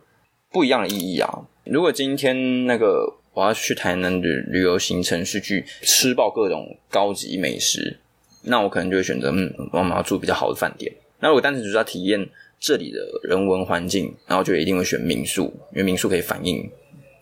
[0.50, 1.46] 不一样的意义啊。
[1.64, 7.98] 如果今天那个我要去台南旅旅游行程是去吃爆各种高级美食，
[8.42, 10.92] 那我可能就会选择嗯，我们要住比较好的饭店。
[11.20, 12.28] 那如果单纯只是要体验。
[12.60, 16.68] 这里的人文环境，然后就一定会选民宿，因为民宿可以反映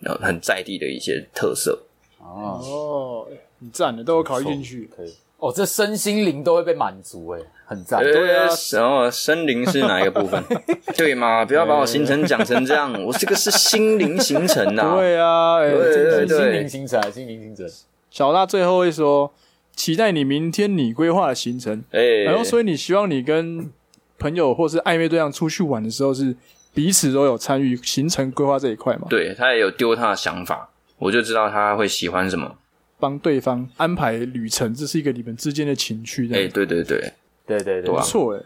[0.03, 1.79] 呃很在地的一些特色。
[2.17, 3.27] 哦，
[3.59, 5.13] 你赞的，都有考虑进去，可以。
[5.37, 8.01] 哦，这身心灵都会被满足，诶很赞。
[8.01, 10.43] 对啊，然后身灵是哪一个部分？
[10.97, 11.45] 对嘛？
[11.45, 14.95] 不要把我行程讲成这样，我这个是心灵行程呐。
[14.97, 17.67] 对啊，哎，对对对，心灵行程，心灵行程。
[18.09, 19.31] 小大最后会说，
[19.75, 21.83] 期待你明天你规划的行程。
[21.91, 23.71] 哎，然后所以你希望你跟。
[24.19, 26.35] 朋友或是暧昧对象出去玩的时候，是
[26.73, 29.05] 彼此都有参与行程规划这一块嘛？
[29.11, 32.55] 对，他也有丢他的想法，我就知道他会喜欢什么，
[32.99, 36.27] 帮对方安排旅程，这是一个你们之间的情趣。
[36.33, 37.13] 哎、欸，对对对，
[37.45, 38.43] 对对对，不错哎。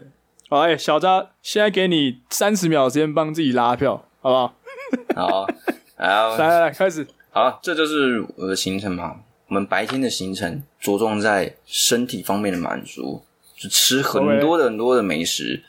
[0.48, 4.54] 好，哎，小扎，现在给你三十秒时间帮自己拉票，好不好？
[5.16, 5.46] 好，
[5.96, 7.06] 好， 来来来，开始。
[7.30, 9.16] 好，这就是我的行程嘛。
[9.48, 13.22] 我们白天的行程着重在身体方面的满足。
[13.54, 15.62] 就吃很多的很多的美食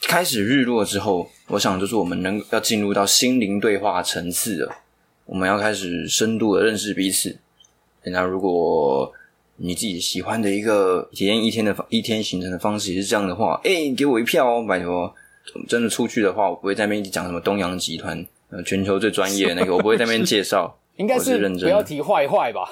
[0.00, 0.08] ，Okay.
[0.08, 4.74] 开始日落之后，我想就是我们能要进入到心灵对话层次了。
[5.26, 7.36] 我们要开始深度的认识彼此。
[8.04, 9.12] 那如果
[9.56, 15.12] 你自己喜欢的一个体验一天的一天行程的方式也是这样的话，哎、欸，给我一票哦，拜托！
[15.66, 20.78] 真的出去的话，我不会在那边讲什么东洋集团，呃，全球最专业的那个，我不会在那边介绍。
[20.96, 22.68] 应该是认真，不要提坏坏吧。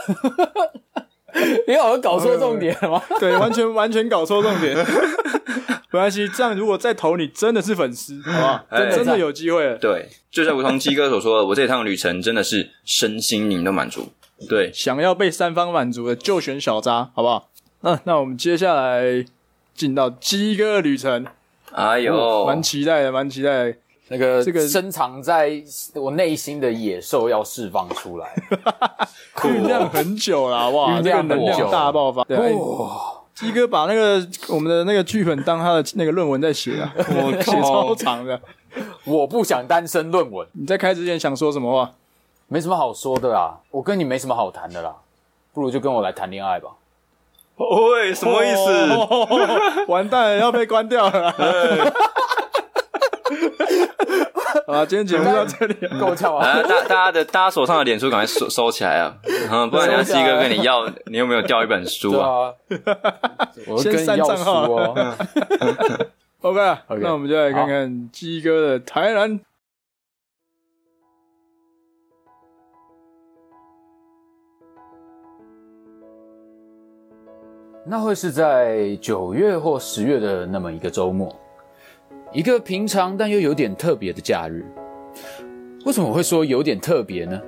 [1.69, 3.03] 你好像搞错重点了吗？
[3.21, 4.77] 对，完全完全搞错重点。
[5.93, 8.67] 没关系，这样如果再投你，真的是粉丝，好不好？
[8.71, 9.77] 真的真的有机会了。
[9.79, 14.09] 对，就像如同鸡哥所说的，我这趟旅程真的是身心灵都满足。
[14.49, 17.49] 对，想要被三方满足的，就选小扎，好不好？
[17.83, 19.25] 嗯，那我们接下来
[19.75, 21.27] 进到鸡哥旅程。
[21.73, 23.77] 哎呦，蛮期待的，蛮期待的。
[24.09, 25.61] 那个这个深藏在
[25.95, 28.35] 我内心的野兽要释放出来，
[29.43, 32.23] 酝酿很久了，哇，这个能量大爆发。
[32.25, 32.55] 对，
[33.35, 38.41] 鸡哥把那个我们的那个剧本当他的那个论文在写啊， 我写超长的。
[39.05, 40.47] 我不想单身论文。
[40.53, 41.93] 你在开之前想说什么话？
[42.49, 44.95] 没什么好说的啦，我跟你没什么好谈的啦，
[45.53, 46.71] 不如就跟我来谈恋爱吧。
[47.57, 49.85] 喂，什么意思？
[49.89, 51.35] 完蛋了，要被关掉了。
[54.67, 56.63] 啊，今天节目到这里，够 呛啊！
[56.63, 59.15] 大大家的大家手上的脸书赶快收收起来啊！
[59.51, 62.53] 嗯，不然人家鸡哥跟你要，你有没有掉一本书啊？
[63.67, 65.17] 我先删账号哦。
[66.43, 66.61] OK，
[67.01, 69.41] 那我们就来看看鸡哥的台南。
[77.89, 81.33] 那会是在九月或十月的那么一个周末。
[82.33, 84.67] 一个平常但又有点特别的假日，
[85.85, 87.41] 为什么会说有点特别呢？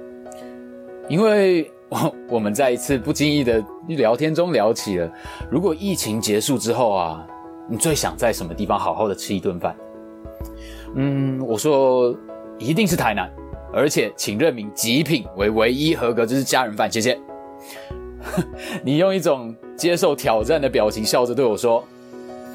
[1.08, 5.12] 因为我我们在一次不经意的聊天中聊起了，
[5.50, 7.26] 如果疫情结束之后啊，
[7.68, 9.74] 你最想在什么地方好好的吃一顿饭？
[10.94, 12.16] 嗯，我说
[12.58, 13.28] 一定是台南，
[13.72, 17.18] 而且请认明极品为唯一合格就是家人饭，谢谢。
[18.84, 21.82] 你用一种接受挑战的表情笑着对我说。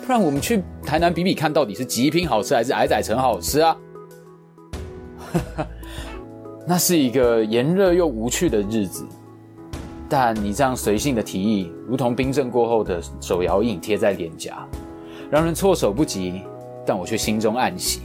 [0.06, 3.76] 不然我们去台南比比看，到底是极品好吃还是矮仔城好吃啊？
[6.68, 9.06] 那是一个炎热又无趣的日子，
[10.08, 14.68] 但你这样随性的提议，如同冰镇过后的手摇印贴在脸颊，
[15.32, 16.44] 让人措手不及。
[16.86, 18.02] 但我却心中暗喜。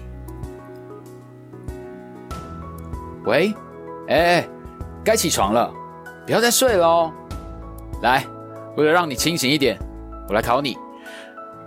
[3.24, 3.52] 喂，
[4.06, 4.48] 哎，
[5.02, 5.68] 该起床了，
[6.24, 7.12] 不要再睡了哦。
[8.02, 8.24] 来，
[8.78, 9.76] 为了让你清醒一点，
[10.28, 10.78] 我来考你。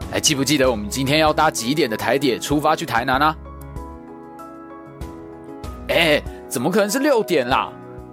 [0.09, 3.35] 还记不记得我们今天要搭几点的台铁出发去台南呢？
[5.89, 7.69] 哎，怎么可能是六点啦？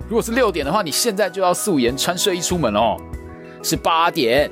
[0.09, 2.97] 如果是六点的话，你现在就要素颜穿睡衣出门哦。
[3.63, 4.51] 是八点。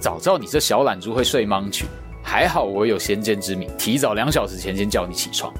[0.00, 1.84] 早知道你这小懒猪会睡盲去，
[2.22, 5.52] 还好我有先见之明，提早两小时前先叫你起床。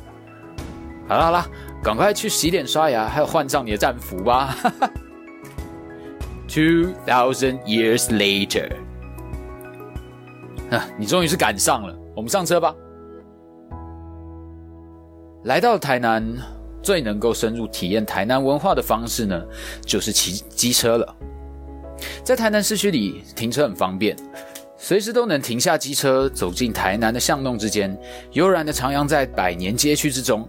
[1.06, 1.46] 好了好了，
[1.82, 4.56] 赶快去洗脸刷牙，还有换上你的战服吧。
[6.58, 8.68] Two thousand years later.
[10.72, 12.74] 啊，你终于是赶上了，我们上车吧。
[15.44, 16.36] 来到台南，
[16.82, 19.40] 最能够深入体验台南文化的方式呢，
[19.86, 21.16] 就是骑机车了。
[22.24, 24.16] 在台南市区里停车很方便，
[24.76, 27.96] 随时都能停下机车，走进台南的巷弄之间，
[28.32, 30.48] 悠然的徜徉在百年街区之中。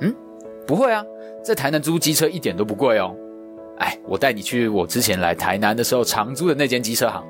[0.00, 0.14] 嗯，
[0.66, 1.04] 不会啊，
[1.44, 3.14] 在台南租机车一点都不贵哦。
[3.78, 7.24] 哎，我带你去我之前来台南的时候常租的那间机车行。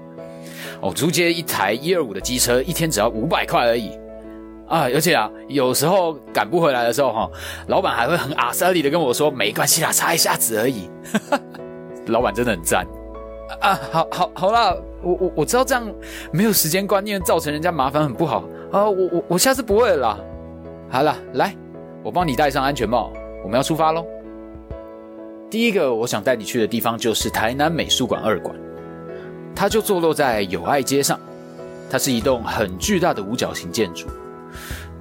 [0.81, 3.91] 哦，租借一台一二五的机车，一天只要五百块而已
[4.69, 4.83] 啊！
[4.83, 7.31] 而且啊，有时候赶不回来的时候，哈，
[7.67, 10.89] 老板还会很阿莎力的跟我说：“没关系啦，擦一下子而已。
[12.07, 12.87] ”老板真的很赞
[13.61, 13.81] 啊！
[13.91, 15.85] 好好好啦，我我我知道这样
[16.31, 18.85] 没有时间观念，造成人家麻烦很不好啊！
[18.89, 20.17] 我我我下次不会了。
[20.89, 21.57] 好了，来，
[22.05, 23.11] 我帮你戴上安全帽，
[23.43, 24.07] 我们要出发喽。
[25.51, 28.55] 第一个我想带你去的地方就是台南美术馆二馆。
[29.55, 31.19] 它就坐落在友爱街上，
[31.91, 34.07] 它是一栋很巨大的五角形建筑。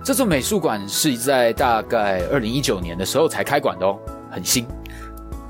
[0.04, 4.00] 这座美术馆是在大概二零一九年的时候才开馆的哦，
[4.32, 4.66] 很新。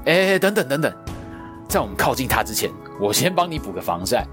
[0.06, 0.92] 哎，等等等等，
[1.70, 4.26] 在我们靠近它之前，我先帮你补个防晒。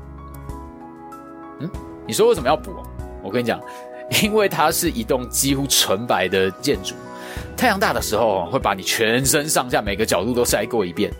[1.61, 1.71] 嗯，
[2.07, 2.83] 你说为什么要补啊？
[3.23, 3.61] 我跟你讲，
[4.23, 6.95] 因为它是一栋几乎纯白的建筑，
[7.57, 11.11] 太阳大的时候会把你全身上下每个角度都晒过一遍。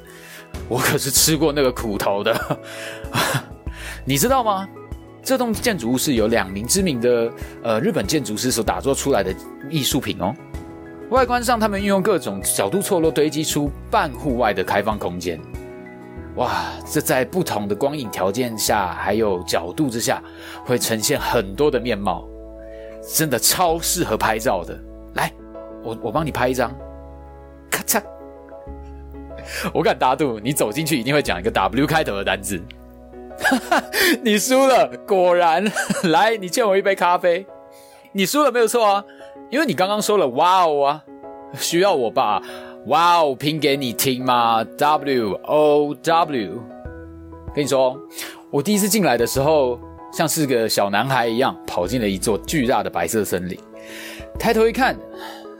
[0.69, 2.59] 我可是吃过那个苦头的，
[4.05, 4.69] 你知道吗？
[5.23, 9.35] 这栋建筑物是由两名知名的呃日本建筑师所打造出来的
[9.71, 10.35] 艺术品哦。
[11.11, 15.41] 外观上，他们运用各种角度错落堆积出半户外的开放空间。
[16.37, 20.23] 哇，这在不同的光影条件下，还有角度之下，
[20.65, 22.29] 会呈现很多的面貌，
[23.15, 24.79] 真的超适合拍照的。
[25.15, 25.33] 来，
[25.85, 26.73] 我我帮你拍一张，
[27.71, 28.03] 咔嚓。
[29.73, 32.61] 我敢打赌，你走进去一定会讲一个 W 开头的单字。
[34.25, 35.65] 你输了，果然。
[36.05, 37.47] 来，你欠我一杯咖啡。
[38.13, 39.05] 你输了没有错啊，
[39.51, 41.05] 因为你刚刚说了哇哦啊，
[41.59, 42.41] 需要我把
[42.87, 46.63] 哇哦拼给你听吗？W O W。
[47.55, 47.99] 跟你说，
[48.51, 49.79] 我第一次进来的时候
[50.13, 53.59] 像是个小男孩一样跑进了一座巨大的白色森林。
[54.39, 54.97] 抬头一看，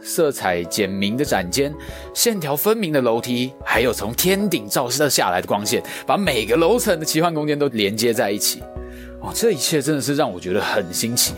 [0.05, 1.73] 色彩简明的展间，
[2.13, 8.61] 线条分明的楼梯，还有从天顶照射下来的光线，把每个楼层的奇幻空间都连接在一起。
[9.21, 11.33] 哦，这一切真的是让我觉得很新奇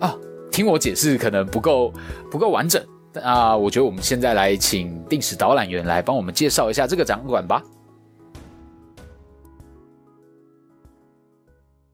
[0.00, 0.16] 啊！
[0.50, 1.92] 听我解释可能不够
[2.30, 2.82] 不够完整。
[3.22, 7.62] 啊，我觉得我们现在来请定时导览员来帮我们介绍一下这个展馆吧。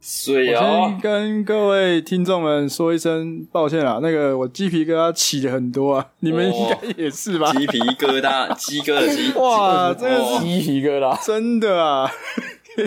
[0.05, 7.53] 水哦，我先跟各位听众们说一声抱歉啦，那个我鸡皮疙瘩起的很多啊，你们应该也是吧？
[7.53, 12.11] 鸡皮疙瘩， 鸡哥的鸡，哇，真的是鸡皮疙瘩，真的啊，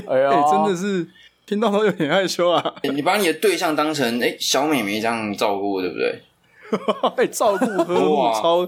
[0.07, 1.07] 哎呀、欸， 真的是
[1.45, 2.73] 听到都有点害羞啊。
[2.83, 6.21] 欸、你把你的对象当成哎、欸、小美眉这样照顾，对不对？
[7.15, 8.65] 被照顾呵护超，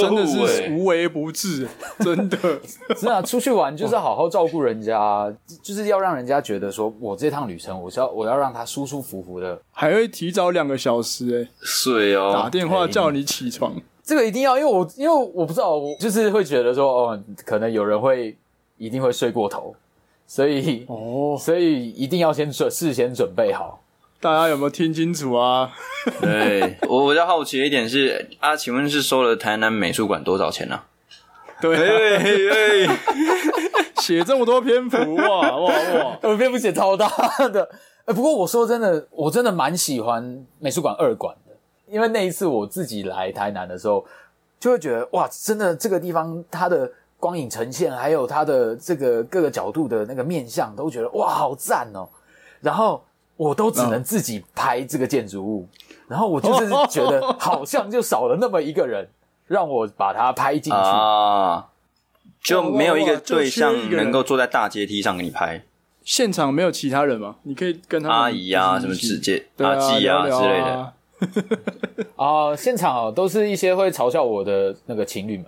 [0.00, 1.68] 真的是无微不至，
[2.00, 2.38] 真的。
[2.96, 5.32] 是啊，出去玩就是要好好照顾人家，
[5.62, 18.36] 就是要让人家觉得说，我这趟旅程，我是要我要让他舒舒服服的，还会提早两个小时哎，睡哦，打电话叫你起床，这个一定要，因为我因为我不知道，我就是会觉得说，哦，可能有人会
[18.78, 19.74] 一定会睡过头，
[20.26, 23.81] 所以哦，所以一定要先准事先准备好。
[24.22, 25.72] 大家有没有听清楚啊？
[26.22, 30.76] 对，我比较好奇的一点是啊，请问是收了台南美术馆多少钱呢？
[30.76, 30.84] 啊？
[31.60, 32.88] 对，对，
[34.00, 37.08] 写这么多篇幅，哇哇哇， 我篇幅写超大
[37.48, 37.68] 的。
[38.06, 41.56] 欸，不过我说真的，我真的蛮喜欢美术馆二馆的，
[41.88, 44.06] 因为那一次我自己来台南的时候，
[44.60, 52.08] 就会觉得哇，真的这个地方它的光影呈现，还有它的这个各个角度的那个面相，都觉得哇，好赞哦。
[52.60, 53.02] 然后。
[53.42, 55.68] 我都只能自己拍这个建筑物，
[56.06, 59.08] 然后我就是觉得好像就少了那么一个人，
[59.46, 61.68] 让我把它拍进去啊，
[62.40, 65.64] 就没有一个对象能够坐在大阶梯上给你拍。
[66.04, 67.36] 现场没有其他人吗？
[67.42, 70.92] 你可以跟他阿姨啊，什么直接阿季啊之类的
[72.16, 75.46] 啊，现场都是一些会嘲笑我的那个情侣们。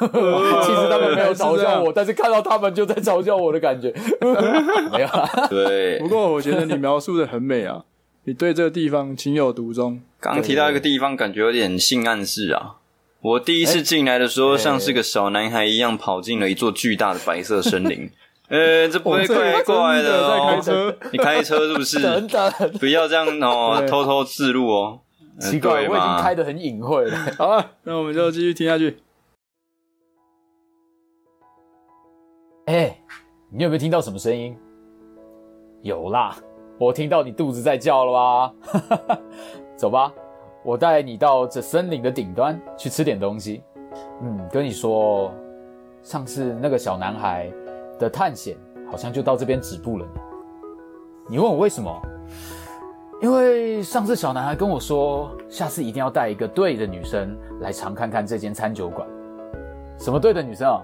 [0.64, 3.92] 其实他们没有嘲笑我，但是看到他们就在嘲笑我的感觉。
[4.90, 5.98] 没有啦，对。
[5.98, 7.84] 不过我觉得你描述的很美啊，
[8.24, 10.00] 你对这个地方情有独钟。
[10.18, 12.76] 刚刚提到一个地方，感觉有点性暗示啊。
[13.20, 18.10] 我第一次进来的时候，像是个小男孩一样跑进了一座巨大的白色森林。
[18.48, 20.94] 呃，这不会怪怪的哦。
[21.12, 22.02] 你开车是不是？
[22.02, 25.00] 等等，不要这样哦，偷偷自录哦。
[25.38, 27.16] 奇怪，我已经开的很隐晦了。
[27.38, 28.98] 好了，那我们就继续听下去。
[32.70, 32.96] 哎、
[33.48, 34.56] 你有没有听到什么声音？
[35.82, 36.36] 有啦，
[36.78, 39.18] 我听到你肚子在叫了吧？
[39.74, 40.12] 走吧，
[40.62, 43.64] 我带你到这森林的顶端去吃点东西。
[44.22, 45.34] 嗯，跟你说，
[46.00, 47.52] 上次那个小男孩
[47.98, 48.56] 的探险
[48.88, 50.06] 好像就到这边止步了。
[51.26, 52.00] 你问我为什么？
[53.20, 59.08] 因为上次小男孩跟我说，下次一定要带一个对的女生来尝看看这间餐酒馆。
[59.98, 60.80] 什么对的女生啊？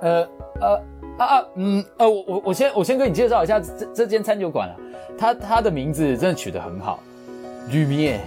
[0.00, 0.28] 呃呃
[0.62, 0.82] 呃。
[1.18, 4.74] 啊啊，嗯，呃，我我我先我先跟你介绍一下这这间餐酒馆啊，
[5.18, 6.98] 它它的名字真的取得很好
[7.70, 8.18] rumi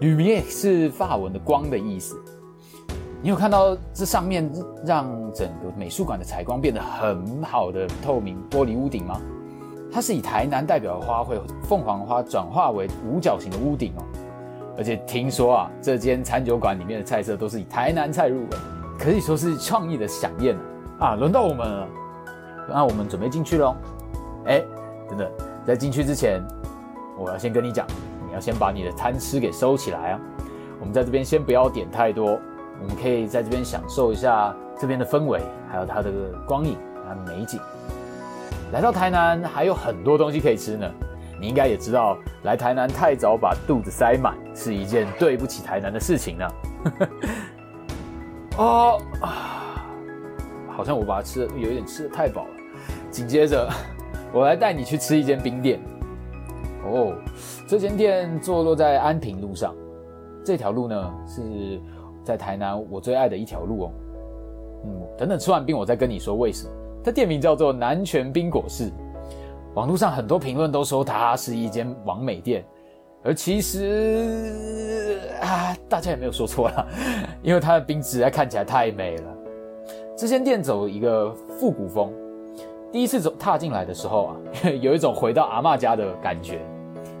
[0.00, 2.16] rumi 是法文的光的意思。
[3.20, 4.48] 你有看到这上面
[4.86, 9.20] 让整个美术馆的采光变得很好的透明玻璃屋顶吗？
[9.90, 14.04] 它是以台南代表的花卉凤凰花转化为五角形的屋顶哦。
[14.76, 18.48] 而且听说啊，这间餐酒馆里面的菜色都是以台南菜入味，
[18.96, 20.60] 可以说是创意的饗宴啊。
[20.98, 21.88] 啊，轮到我们了，
[22.68, 23.76] 那我们准备进去喽。
[24.46, 24.62] 哎，
[25.08, 25.30] 等等，
[25.64, 26.42] 在进去之前，
[27.16, 27.86] 我要先跟你讲，
[28.26, 30.20] 你要先把你的贪吃给收起来啊。
[30.80, 32.38] 我们在这边先不要点太多，
[32.80, 35.40] 我们可以在这边享受一下这边的氛围，
[35.70, 36.10] 还有它的
[36.46, 36.76] 光影，
[37.06, 37.60] 还有美景。
[38.72, 40.90] 来到台南还有很多东西可以吃呢，
[41.40, 46.48] 你应该也知道，来台南太早把肚子塞满是一件对不起台南的事情呢。
[48.58, 49.00] 哦。
[50.78, 52.50] 好像我把它吃的有一点吃的太饱了。
[53.10, 53.68] 紧接着，
[54.32, 55.80] 我来带你去吃一间冰店。
[56.86, 57.12] 哦，
[57.66, 59.74] 这间店坐落在安平路上。
[60.44, 61.80] 这条路呢，是
[62.22, 63.90] 在台南我最爱的一条路哦。
[64.84, 66.70] 嗯，等等吃完冰，我再跟你说为什么。
[67.02, 68.92] 它店名叫做南泉冰果室。
[69.74, 72.64] 网络上很多评论都说它是一间完美店，
[73.24, 76.86] 而其实啊，大家也没有说错啦，
[77.42, 79.37] 因为它的冰实在看起来太美了。
[80.18, 82.12] 这间店走一个复古风，
[82.90, 84.36] 第一次走踏进来的时候啊，
[84.82, 86.58] 有一种回到阿嬷家的感觉，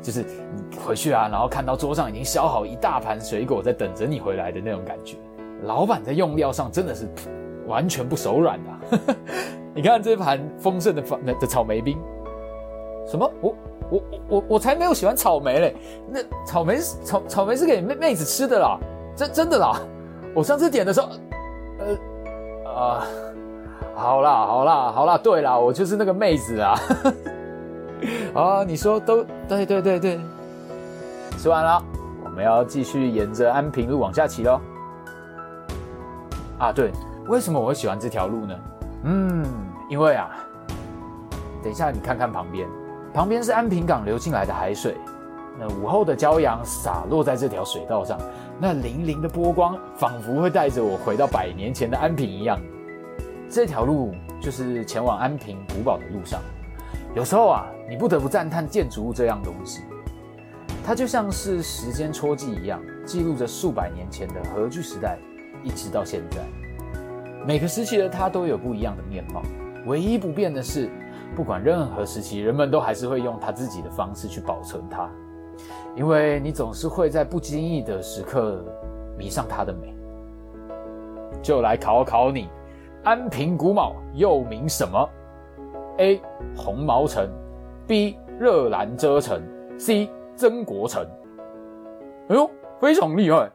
[0.02, 5.16] 就是你回去啊，然后看到桌上已经削好一大盘水果在等着你回来的那种感觉。
[5.62, 7.08] 老板在用料上真的是
[7.68, 8.80] 完全不手软的啊。
[9.76, 11.00] 你看这盘丰盛的
[11.38, 11.96] 的草莓冰，
[13.06, 13.30] 什么？
[13.40, 13.54] 我
[13.90, 15.76] 我我我才没有喜欢草莓嘞！
[16.10, 18.76] 那草莓是草草莓是给妹妹子吃的啦，
[19.14, 19.80] 真真的啦！
[20.34, 21.08] 我上次点的时候，
[22.78, 23.04] 啊，
[23.96, 26.78] 好啦好啦好啦，对啦，我就是那个妹子啊！
[28.34, 30.20] 啊， 你说都对对对对，
[31.36, 31.82] 吃完了，
[32.24, 34.60] 我们要继续沿着安平路往下骑喽。
[36.58, 36.92] 啊，对，
[37.26, 38.54] 为什么我会喜欢这条路呢？
[39.04, 39.44] 嗯，
[39.90, 40.30] 因为啊，
[41.62, 42.68] 等一下你看看旁边。
[43.12, 44.96] 旁边是安平港流进来的海水，
[45.58, 48.16] 那午后的骄阳洒落在这条水道上，
[48.60, 52.58] 那粼粼的波光仿佛会带着我回到百年前的安平一样。
[53.48, 56.40] 这条路就是前往安平古堡的路上。
[57.14, 59.82] 有时候啊，你不得不赞叹建筑物这样东西，
[60.84, 65.18] 它就像是时间戳记一样，记录着数百年前的荷据时代，
[65.62, 66.42] 一直到现在。
[67.46, 69.40] 每个时期的它都有不一样的面貌，
[69.86, 70.90] 唯一不变的是。
[71.36, 75.08] 不管任何时期，人们都还是会用他自己的方式去保存它，
[75.96, 78.64] 因为你总是会在不经意的时刻
[79.16, 79.94] 迷上它的美。
[81.42, 82.48] 就来考考你，
[83.04, 85.08] 安平古堡又名什么
[85.98, 86.20] ？A.
[86.56, 87.28] 红毛城
[87.86, 88.16] ，B.
[88.38, 89.42] 热兰遮城
[89.78, 90.08] ，C.
[90.36, 91.06] 曾国城。
[92.28, 92.50] 哎呦，
[92.80, 93.50] 非常厉害！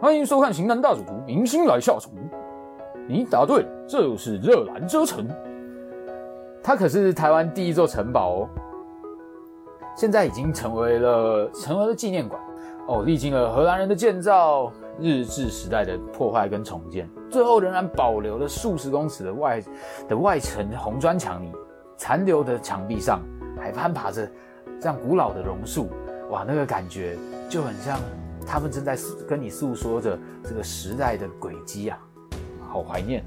[0.00, 2.10] 欢迎收看《型男大主厨明星来下厨》。
[3.08, 5.28] 你答对了，这是热兰遮城。
[6.62, 8.48] 它可是台湾第一座城堡哦，
[9.96, 12.40] 现在已经成为了成为了纪念馆
[12.86, 13.02] 哦。
[13.04, 19.62] 历经了荷兰人的建造、日治时代的破坏跟重建，最后仍然保留了数十公尺的外
[20.08, 21.52] 的外层红砖墙里，
[21.96, 23.20] 残留的墙壁上
[23.60, 24.28] 还攀爬着
[24.80, 25.88] 这样古老的榕树，
[26.30, 27.16] 哇，那个感觉
[27.48, 27.98] 就很像
[28.46, 28.96] 他们正在
[29.28, 31.98] 跟你诉说着这个时代的轨迹啊，
[32.68, 33.24] 好怀念。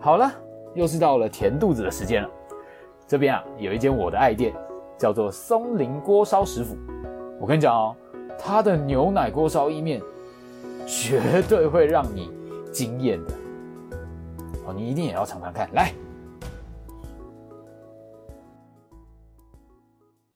[0.00, 0.28] 好了，
[0.74, 2.28] 又是到了填肚子的时间了。
[3.06, 4.52] 这边啊，有一间我的爱店，
[4.98, 6.76] 叫做松林锅烧食府。
[7.40, 7.96] 我跟你讲哦，
[8.38, 10.00] 它的牛奶锅烧意面
[10.86, 12.30] 绝对会让你
[12.70, 13.32] 惊艳的
[14.66, 15.68] 哦，你一定也要尝尝看。
[15.72, 15.92] 来，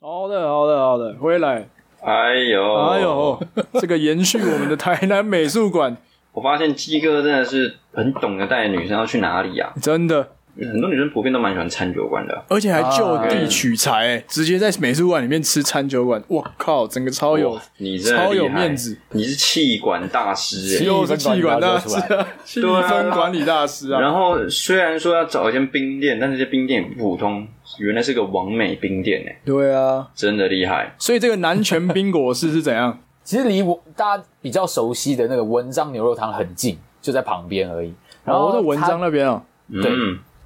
[0.00, 1.68] 好的，好的，好的，回来。
[2.00, 3.40] 哎呦，哎呦，
[3.80, 5.96] 这个延续我们的台南美术馆。
[6.32, 10.35] 我发现鸡哥真的是很懂得带女生要去哪里呀、啊，真的。
[10.58, 16.22] 很多女生普遍都蛮喜欢餐酒馆的，而且还就地取材、欸，直接在美术馆里面吃餐酒馆。
[16.28, 24.00] 我靠，整个超有，你超有面子，你是气管大师、欸，又是气管大师啊，气氛管理大师啊。
[24.00, 27.46] 然后虽然说要找一间冰店，但这些冰店也不普通，
[27.78, 29.38] 原来是个完美冰店呢、欸。
[29.44, 30.94] 对啊，真的厉害。
[30.98, 32.98] 所以这个南泉冰果室是怎样？
[33.22, 37.92] 其实离我大家比较熟悉的那个文章牛肉汤很近，就在旁边而已。
[38.24, 39.42] 然后在文章那边啊，
[39.82, 39.90] 对，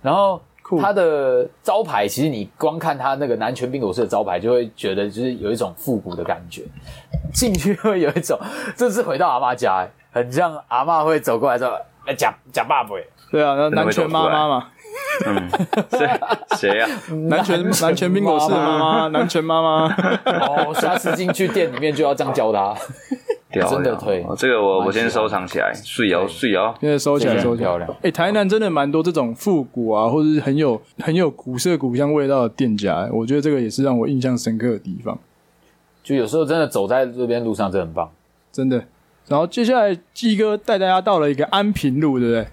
[0.03, 0.41] 然后。
[0.81, 6.63] 它的招牌，其实你光看它那个南拳冰果室的招牌，就会觉得就是有一种复古的感觉。
[7.35, 8.39] 进去会有一种，
[8.77, 11.77] 这是回到阿妈家，很像阿妈会走过来说
[12.07, 12.91] ：“哎，假假爸爸。”
[13.33, 14.69] 对啊，那南拳妈妈嘛。
[15.27, 15.51] 嗯，
[15.91, 16.21] 谁
[16.57, 16.87] 谁呀？
[17.29, 19.93] 南拳南拳冰果室的妈妈， 南拳妈妈。
[20.25, 22.77] 哦，下次进去店里面就要这样教他。
[23.53, 27.89] 真的推，这个我我先收藏起来，碎哦碎哦，现在收起来收起来。
[28.03, 35.19] 哎，台南真的蛮多这种复古啊，或者是很有很有古色古香味道的店家，我觉得这个也是让我印象深刻的地方。
[36.05, 38.11] 就有时候真的走在这边路上，真的很棒，
[38.53, 38.85] 真的。
[39.27, 42.47] 然后接下来鸡哥带大家到了一个安平路，对不对？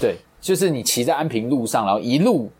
[0.00, 2.50] 对，就是你骑在安平路上，然后一路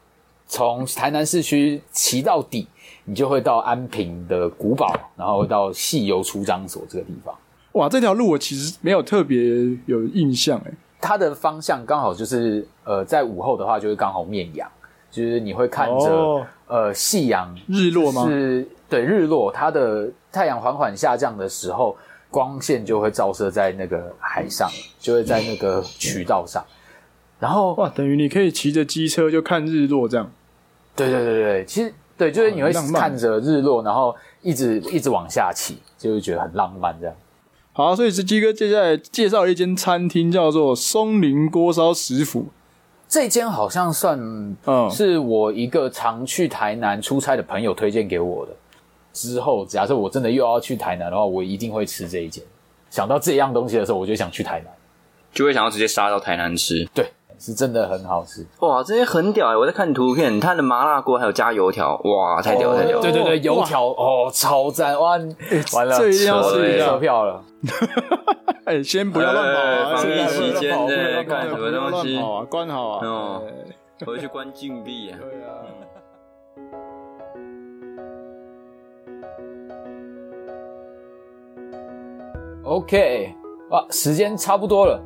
[0.46, 2.68] 从台南市区骑到底，
[3.04, 7.34] 你就会到安平的古堡，然后到戏游出张所这个地方。
[7.72, 9.38] 哇，这条路我其实没有特别
[9.86, 14.68] 有印象诶，它的方向刚好就是呃，在午后的话就是刚好面阳，
[15.10, 18.26] 就是你会看着、哦、呃夕阳日落吗？
[18.26, 21.96] 是，对，日落，它的太阳缓缓下降的时候，
[22.30, 24.70] 光线就会照射在那个海上，
[25.00, 26.62] 就会在那个渠道上，
[27.40, 30.30] 然后哇，等于你可以骑着机车就看日落这样。
[30.94, 37.16] 对对对对，其实对，就是你会看着日落，然后一直一直往下骑，就会觉得很浪漫这样。
[37.74, 42.48] 好，所以是鸡哥接下来介绍一间餐厅，叫做松林锅烧食府。
[43.08, 44.18] 这间好像算，
[44.66, 48.52] 嗯，是我一个常去台南出差的朋友推荐给我的。
[49.14, 52.44] 之后假设我真的又要去台南的话，我一定会吃这一间。
[52.90, 54.72] 想到这样东西的时候，我就想去台南，
[55.32, 56.86] 就会想要直接杀到台南吃。
[56.94, 57.06] 对。
[57.42, 58.46] 是真的很好吃。
[58.60, 63.00] 哇，这些很屌哎、我在看图片，它的麻辣锅还有加油条，哇，太屌、太屌！
[63.00, 65.18] 对对对，油条哦，超赞哇！
[65.74, 67.42] 完了，这一定要吃一下票了。
[68.64, 69.96] 哎、先不要乱跑啊！
[69.96, 73.04] 放疫期间的看什么东西，关好啊！
[73.04, 73.42] 哦，
[74.06, 75.18] 回去关禁闭啊！
[75.20, 75.50] 对啊。
[82.62, 83.34] OK，
[83.70, 85.02] 哇，时间差不多了。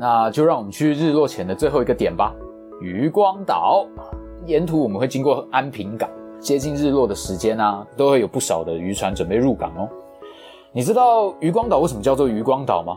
[0.00, 2.34] 那就让我们去日落前的最后一个点吧——
[2.80, 3.86] 渔光岛。
[4.46, 6.08] 沿途我们会经过安平港，
[6.40, 9.86] 接近日落的时间啊，都会有不少的渔船准备入港哦。
[10.72, 12.96] 你知道渔光岛为什么叫做渔光岛吗？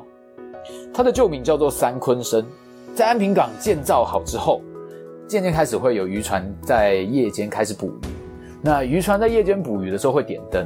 [0.93, 2.45] 它的旧名叫做三鲲鯓。
[2.95, 4.62] 在安平港建造好之后，
[5.28, 7.99] 渐渐开始会有渔船在夜间开始捕鱼。
[8.62, 10.66] 那渔船在夜间捕鱼的时候会点灯，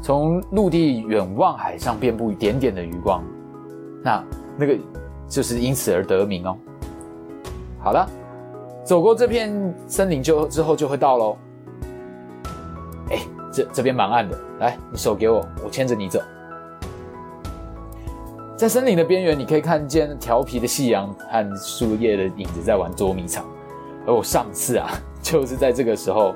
[0.00, 3.24] 从陆地远望海上遍布一点点的鱼光，
[4.04, 4.24] 那
[4.56, 4.78] 那个
[5.32, 6.54] 就是因此而得名哦。
[7.80, 8.06] 好了，
[8.84, 11.38] 走过这片森林就之后就会到喽。
[13.08, 13.18] 哎，
[13.50, 16.20] 这这边蛮暗的，来，你手给我，我牵着你走。
[18.58, 23.42] 在森林的边缘，你可以看见调皮的夕阳和树叶的影子在玩捉迷藏。
[24.06, 24.90] 而我上次啊，
[25.22, 26.34] 就是在这个时候。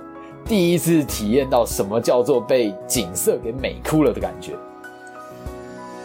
[0.49, 4.53] 第一次体验到什么叫做被景色给美哭了的感觉。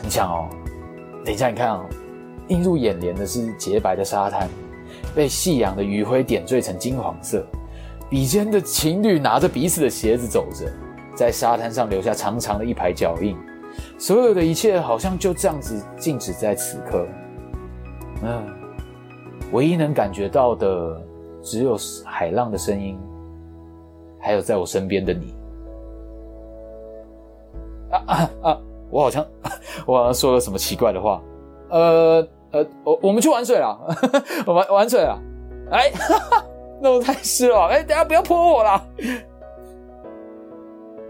[0.01, 0.49] 你想哦，
[1.23, 1.85] 等一下你看哦，
[2.47, 4.49] 映入眼帘的是洁白的沙滩，
[5.15, 7.45] 被夕阳的余晖点缀成金黄色。
[8.09, 10.69] 笔尖的情侣拿着彼此的鞋子走着，
[11.15, 13.37] 在沙滩上留下长长的一排脚印。
[13.97, 17.07] 所有的一切好像就这样子静止在此刻。
[18.23, 18.45] 嗯，
[19.51, 21.01] 唯一能感觉到的
[21.41, 22.99] 只有海浪的声音。
[24.23, 25.33] 还有在我身边的你，
[27.89, 28.61] 啊啊啊！
[28.91, 29.25] 我好像
[29.83, 31.19] 我好像说了什么奇怪的话，
[31.71, 33.77] 呃呃，我我们去玩水了，
[34.45, 35.17] 我们玩玩水了，
[35.71, 36.45] 哎，哈哈，
[36.81, 38.85] 那我太湿了，哎，等下不要泼我啦。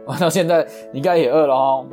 [0.05, 1.85] 玩到现在，你应该也饿了哦。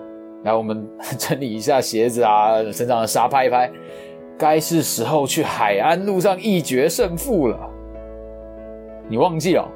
[0.44, 0.88] 来，我们
[1.18, 3.70] 整理一下鞋子啊，身上的沙拍一拍，
[4.38, 7.58] 该是时候去海安路上一决胜负了。
[9.08, 9.66] 你忘记了？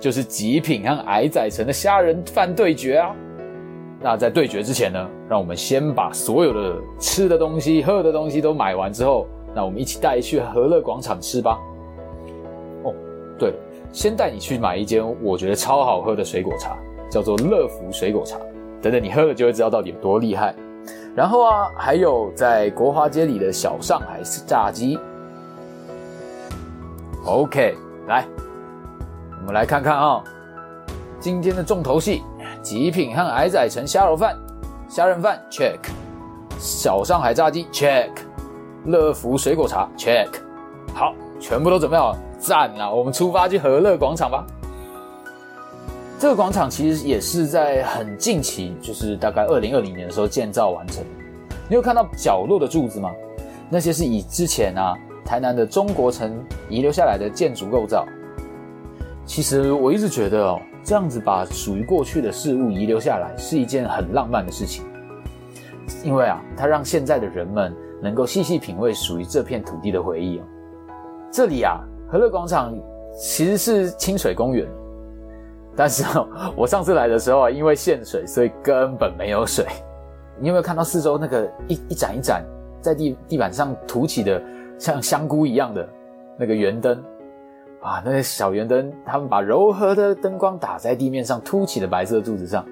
[0.00, 3.14] 就是极品和矮仔城的虾仁饭对决啊！
[4.00, 11.58] 那在对决之前呢，让我们先把所有的吃的东西、喝的东西都买完之后，那我们一起带去和乐广场吃吧。
[12.84, 12.94] 哦，
[13.36, 13.56] 对了，
[13.92, 16.76] 先带你去买一间我觉得超好喝的水果茶，
[17.10, 18.38] 叫做乐福水果茶。
[18.80, 20.54] 等等，你喝了就会知道到底有多厉害。
[21.16, 24.96] 然后啊，还有在国华街里的小上海炸鸡。
[27.24, 27.74] OK，
[28.06, 28.24] 来。
[29.40, 30.24] 我们来看看啊、哦，
[31.18, 32.22] 今天的重头戏：
[32.68, 34.36] 极品和矮仔城虾肉饭、
[34.90, 35.78] 虾仁饭 check，
[36.58, 38.10] 小上海炸鸡 check，
[38.84, 40.28] 乐福水果茶 check。
[40.92, 42.90] 好，全部都准备好了，赞啊！
[42.90, 44.46] 我们出发去和乐广场吧。
[46.18, 51.02] 这个广场其实也是在很近期，就是大概二零二零年的时候建造完成。
[51.70, 53.10] 你有看到角落的柱子吗？
[53.70, 54.92] 那些是以之前啊
[55.24, 56.38] 台南的中国城
[56.68, 58.04] 遗留下来的建筑构造。
[59.24, 64.84] 其实我一直觉得哦，这样子把属于过去的事物遗留下来是一件很浪漫的事情，
[66.02, 70.42] 因为啊，它让现在的人们能够细细品味属于这片土地的回忆哦。
[71.30, 72.74] 这里啊，和乐广场
[73.20, 74.66] 其实是清水公园，
[75.76, 76.26] 但是哦，
[76.56, 79.66] 我上次来的时候啊，因为限水，所以根本没有水。
[80.40, 82.44] 你有没有看到四周那个一一盏一盏
[82.80, 84.40] 在地地板上凸起的
[84.78, 85.86] 像香菇一样的
[86.38, 87.02] 那个圆灯？
[87.80, 92.64] 啊，那些小圆灯，他们把柔和的灯光打在地面上凸起的白色柱子上，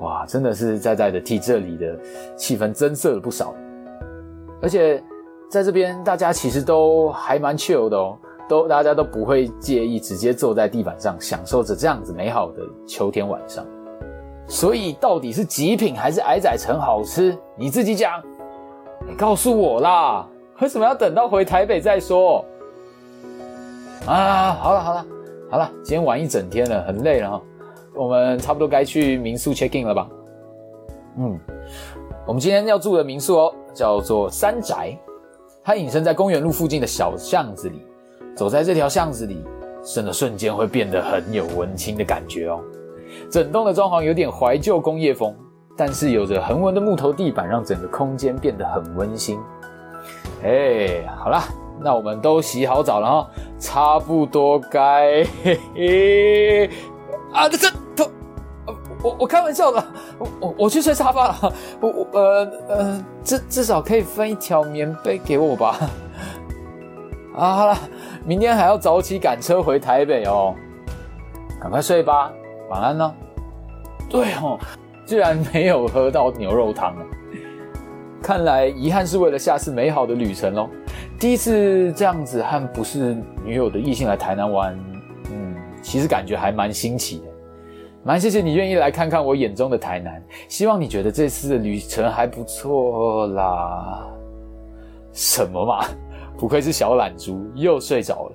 [0.00, 1.98] 哇，真的是在在的替这里的
[2.36, 3.54] 气氛增色了不少。
[4.62, 5.02] 而且
[5.50, 13.64] 在这边，大家其实都还蛮 chill 的哦，都大家都不会介意直接坐在地板上，享受着这样子美好的秋天晚上。
[14.46, 17.38] 所以，到底是极品还是矮仔城好吃？
[17.56, 18.20] 你自己讲，
[19.08, 20.28] 你告诉我啦！
[20.60, 22.44] 为什么要等到回台北再说？
[24.06, 25.06] 啊，好了好了
[25.50, 27.42] 好了，今天玩一整天了，很累了哈。
[27.94, 30.08] 我们差不多该去民宿 check in 了吧？
[31.18, 31.38] 嗯，
[32.26, 34.96] 我们今天要住的民宿哦，叫做三宅，
[35.62, 37.84] 它隐身在公园路附近的小巷子里。
[38.36, 39.44] 走在这条巷子里，
[39.82, 42.60] 真的瞬间会变得很有文青的感觉哦。
[43.28, 45.34] 整栋的装潢有点怀旧工业风，
[45.76, 49.38] 但是有着横纹的木头地板，让整个空间变得很温馨。
[50.42, 51.42] 哎，好了。
[51.82, 56.70] 那我们都洗好澡了哈，差不多该嘿嘿
[57.32, 57.56] 啊，这
[57.96, 58.10] 这，
[59.02, 59.84] 我我开玩笑的，
[60.40, 65.78] 我我去睡沙发了，我我呃呃，至至少可以分一条棉被给我吧？
[67.34, 67.78] 啊，好了，
[68.24, 70.54] 明天还要早起赶车回台北哦，
[71.60, 72.30] 赶快睡吧，
[72.68, 73.14] 晚安呢。
[74.08, 74.58] 对哦，
[75.06, 76.94] 居然没有喝到牛肉汤，
[78.22, 80.68] 看来遗憾是为了下次美好的旅程喽。
[81.18, 84.78] 第一次这样子和不是女友的异性来台南玩，
[85.30, 87.24] 嗯，其实感觉还蛮新奇的。
[88.02, 94.08] 蛮谢谢你愿意来看看我眼中的台南，希望你觉得这次的旅程还不错啦。
[95.12, 95.84] 什么嘛，
[96.38, 98.32] 不愧是小懒猪，又睡着了。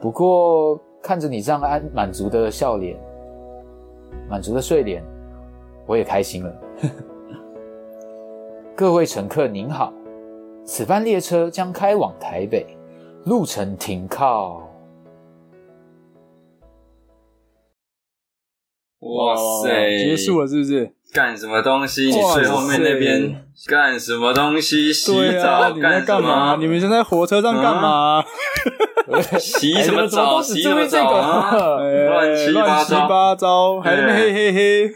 [0.00, 2.96] 不过看着你这样安满足的笑脸，
[4.28, 5.04] 满足的睡脸，
[5.86, 6.52] 我也开心了。
[8.76, 9.92] 各位乘客您好，
[10.64, 12.66] 此班列车将开往台北，
[13.24, 14.68] 路程停靠。
[18.98, 19.96] 哇塞！
[19.98, 20.90] 结束了是不是？
[21.12, 22.06] 干什么东西？
[22.06, 24.92] 你睡后面那边干什么东西？
[24.92, 25.48] 洗澡？
[25.52, 26.56] 啊、你在干嘛？
[26.58, 28.24] 你们现在火车上干嘛？
[29.06, 30.42] 嗯、洗什么澡？
[30.42, 31.78] 洗什么澡啊？
[31.78, 34.94] 乱七乱七八糟，还那么嘿嘿嘿！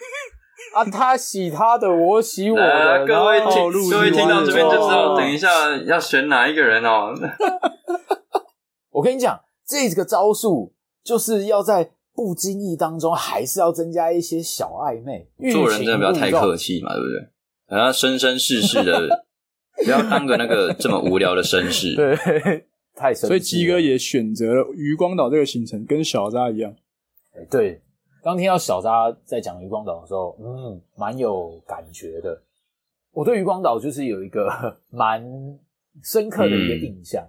[0.74, 3.06] 啊，他洗他的，我洗我的。
[3.06, 7.14] 各位听，各位听到这边就知道，等一下要选哪一个人哦。
[8.92, 11.90] 我跟你讲，这个招数就是要在。
[12.18, 15.30] 不经意当中，还是要增加一些小暧昧。
[15.52, 17.28] 做人真的不要太客气嘛，对不对？
[17.68, 19.24] 然后生生世世的，
[19.84, 21.94] 不要当个那个这么无聊的绅士。
[21.94, 22.16] 对，
[22.96, 23.26] 太绅士。
[23.28, 26.74] 所以鸡哥也选择了渔光岛这个行程，跟小扎一样。
[27.36, 27.80] 哎，对。
[28.22, 32.40] 刚听到小扎在讲渔光岛的时候，嗯，蛮有感觉的。
[33.12, 34.48] 我对渔光岛就是有一个
[34.90, 35.22] 蛮
[36.02, 37.26] 深刻的一个印象。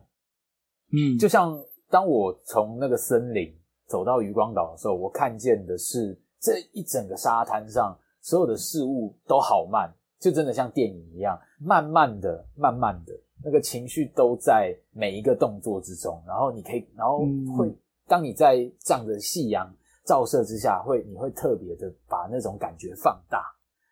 [0.92, 1.58] 嗯，就像
[1.90, 3.56] 当我从那个森林。
[3.90, 16.22] 走到渔光岛的时候，我看见的是这一整个沙滩上所有的事物都好慢，就真的像电影一样，慢慢的、慢慢的，那个情绪都在每一个动作之中。
[16.28, 17.26] 然后你可以，然后
[17.58, 17.76] 会，
[18.06, 19.68] 当你在仗着夕阳
[20.10, 23.46] 照射之下，会你会特别的把那种感觉放大，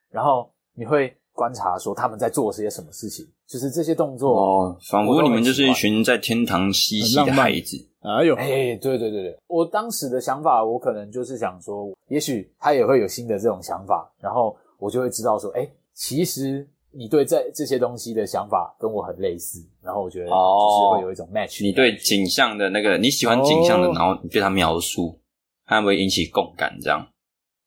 [0.10, 7.78] 然后你会观察说他们在做些什么事情，就是这些动作哦，仿佛你们就是一群在天堂嬉戏的孩子。
[8.02, 21.64] 哎呦，哎，对对对对，我当时的想法，我可能就是想说，也许他也会有新的这种想法，然后我就会知道说，哎，其实你对这这些东西的想法跟我很类似，然后我觉得就是会有一种 match。
[21.64, 25.20] 你对景象的那个你喜欢景象的，然后你对他描述，
[25.68, 26.76] 他会不会引起共感？
[26.82, 27.08] 这样？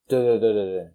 [0.09, 0.91] 对对对对对，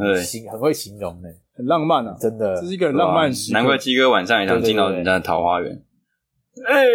[0.00, 3.30] 嗯，形很会形容的，很浪漫啊，真的，这是一个很浪漫。
[3.52, 5.84] 难怪鸡哥晚上也想进到人家的桃花源。
[6.66, 6.88] 哎，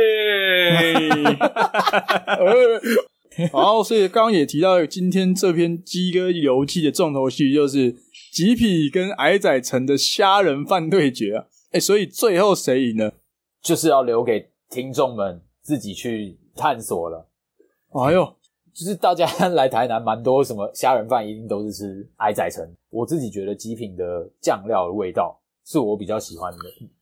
[3.53, 7.95] 好，所以刚刚也提到，今天这篇鸡哥游记的重头戏就是
[8.33, 11.45] 吉皮跟矮仔城的虾人饭对决啊！
[11.71, 13.13] 哎，所以最后谁赢呢？
[13.61, 17.29] 就是要留给听众们自己去探索了。
[17.93, 18.35] 哎呦，
[18.75, 22.61] 就是大家来台南蛮多，什么虾仁饭一定都是吃矮仔城。
[22.89, 26.59] 我自己觉得极品的酱料的味道是我比较喜欢的，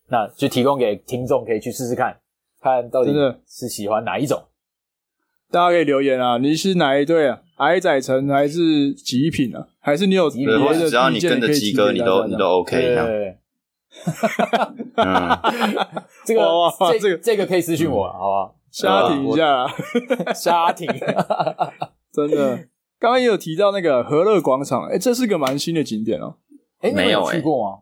[0.07, 2.15] 那就提供给听众可以去试试看。
[2.61, 3.11] 看到底
[3.47, 4.39] 是喜欢哪一种？
[5.49, 6.37] 大家可以留言啊！
[6.37, 7.41] 你是哪一队啊？
[7.57, 9.67] 矮仔城还是极品啊？
[9.79, 10.89] 还是你有别的？
[10.89, 12.95] 只要你跟着鸡哥，你都你都 OK。
[16.25, 16.41] 这个
[16.99, 18.55] 这个这个可以私讯我，好不好？
[18.73, 19.67] 瞎停一下，
[20.33, 20.87] 瞎停。
[22.11, 22.57] 真的，
[22.99, 26.37] 刚刚也有提到那个和乐广场，哎，这是个蛮新的景点哦。
[26.79, 27.79] 哎，没有去过吗？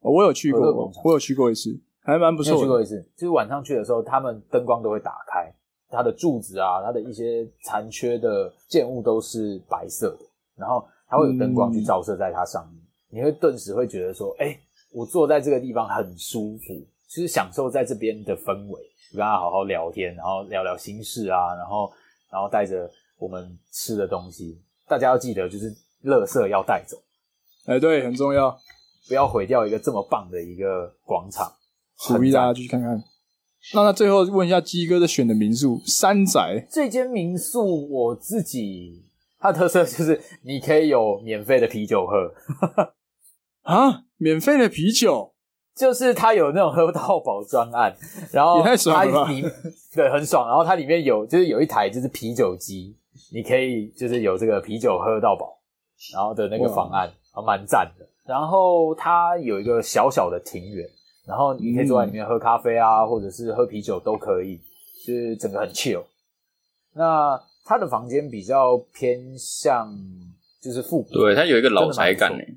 [0.00, 1.80] 我有去过，我有去过一次。
[2.04, 2.60] 还蛮不错的。
[2.60, 5.54] 去过一次，就是晚上去的时候，他们灯光都会打开，
[5.88, 14.60] 它的柱子啊，它的一些残缺的建物都是白色的，然后它会有灯光去照射在它上面，嗯、你会顿时会觉得说，哎、欸，
[14.92, 16.74] 我坐在这个地方很舒服，
[17.08, 18.80] 就是享受在这边的氛围，
[19.16, 21.92] 跟他好好聊天，然后聊聊心事啊，然后
[22.30, 25.72] 然后带着我们吃的东西，大家要记得就是
[26.04, 26.96] 垃圾要带走，
[27.66, 28.56] 哎，对，很重要，
[29.08, 31.52] 不要毁掉一个这么棒的一个广场。
[32.08, 33.02] 鼓励大家去看看。
[33.74, 39.04] 那那最后问一下鸡哥的选的民宿山宅这间民宿，我自己
[39.38, 42.34] 它的特色就是你可以有免费的啤酒喝
[43.62, 45.31] 啊，免费的啤酒
[45.74, 47.94] 就是它有那种喝到饱专案，
[48.32, 49.26] 然后也太爽了，
[49.94, 50.46] 对，很爽。
[50.48, 52.96] 然后它里面有就是有一台就是啤酒机，
[53.32, 55.58] 你可以就是有这个啤酒喝到饱，
[56.12, 58.06] 然后的那个方案还蛮赞的。
[58.24, 60.88] 然后它有一个小小的庭园。
[61.24, 64.60] 然后你可以坐在里面喝咖啡啊，嗯、或者是喝啤酒都可以，
[65.06, 66.02] 就是整个很 chill。
[66.94, 69.96] 那他的房间比较偏向
[70.60, 72.56] 就是复古，对，他有一个老宅感诶。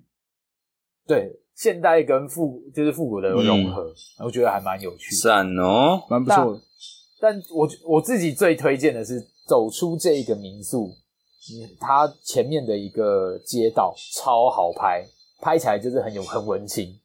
[1.06, 3.84] 对，现代跟复就是复古的融合，
[4.20, 5.22] 嗯、我觉得还蛮有趣的。
[5.24, 6.62] 赞哦，蛮不错的。
[7.20, 10.90] 但我我自己最推荐的是走出这个民宿，
[11.80, 15.06] 它前面的一个街道超好拍，
[15.42, 17.00] 拍起来就是很有很文青，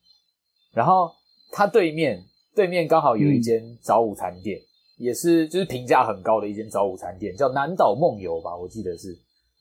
[0.72, 1.10] 然后。
[1.52, 2.24] 它对面
[2.54, 4.62] 对面刚好有一间早午餐店，嗯、
[4.98, 9.08] 也是就是评价很高的一间早午餐店，叫南岛梦游吧，我记得是。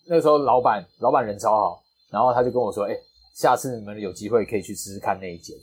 [0.05, 2.99] 那时候老板老板人超好，然后他就跟我说：“哎、欸，
[3.39, 5.55] 下次你们有机会可以去试试看那一间，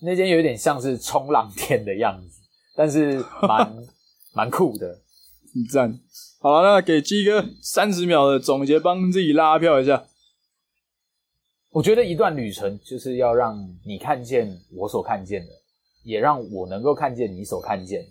[0.00, 2.40] 那间有点像是冲浪店的样子，
[2.76, 3.76] 但是 蛮
[4.32, 4.86] 蛮酷的，
[5.52, 5.98] 很赞。”
[6.38, 10.06] 好了，那给鸡哥三十秒的总结，帮自己拉票一下。
[11.72, 15.52] 我觉得一段旅程就是要让你看见我所看见的，
[16.04, 18.08] 也让我能够看见你所看见的。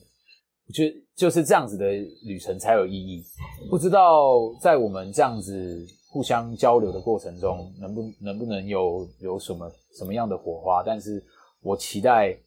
[0.67, 1.89] 我觉得就是这样子的
[2.25, 3.23] 旅程才有意义。
[3.69, 10.81] 不知道在我们这样子互相交流的过程中，能不能不能有有什么什么样的火花？
[10.81, 11.21] 但是
[11.61, 12.37] 我期待。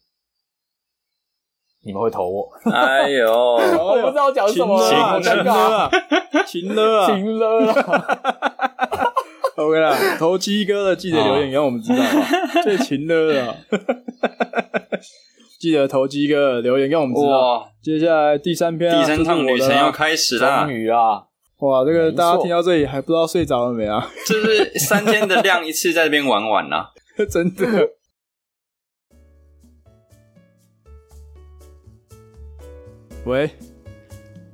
[1.81, 2.49] 你们会投我？
[2.73, 3.31] 哎呦，
[3.79, 5.89] 我不知道讲什么了，情了啊，
[6.45, 9.13] 情了啊，情了啊！
[9.55, 12.27] OK 啦，投鸡哥的记得留言让我们知道啊，
[12.65, 13.55] 最情了啊！
[15.57, 17.71] 记得投鸡哥留言让我们知道。
[17.81, 21.27] 接下来第三篇，第三趟旅程要开始啦，终于啊！
[21.59, 24.09] 哇，这个大家听到这里还不知道睡着了没啊？
[24.25, 26.91] 就是三天的量一次在这边玩完啊，
[27.29, 27.65] 真的。
[33.25, 33.49] 喂，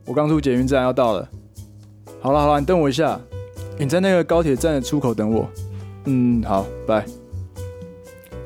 [0.08, 1.30] 我刚出捷运站要到了。
[2.20, 3.22] 好了好了，你等我一下，
[3.78, 5.48] 你在那个高铁站的出口等我。
[6.06, 7.06] 嗯，好，拜。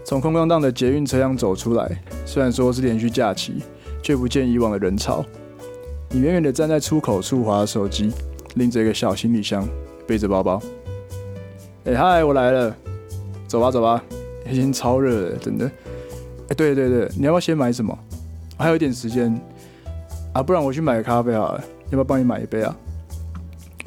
[0.03, 3.63] 从空荡荡的捷运车厢走出来，虽然说是连续假期，
[4.03, 5.23] 却不见以往的人潮。
[6.09, 8.11] 你远远的站在出口处滑手机，
[8.59, 9.65] 拎着一个小行李箱，
[10.05, 10.61] 背着包包。
[11.85, 12.75] 哎嗨，我来了，
[13.47, 14.03] 走吧走吧，
[14.47, 15.65] 已经超热了，真的。
[16.49, 17.97] 哎，对对对，你要不要先买什么？
[18.57, 19.33] 还有一点时间。
[20.33, 22.75] 啊，不然我去买咖啡好了，要不要帮你买一杯啊？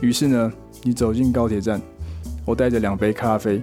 [0.01, 0.53] 于是呢，
[0.83, 1.81] 你走进高铁站，
[2.47, 3.62] 我带着两杯咖啡，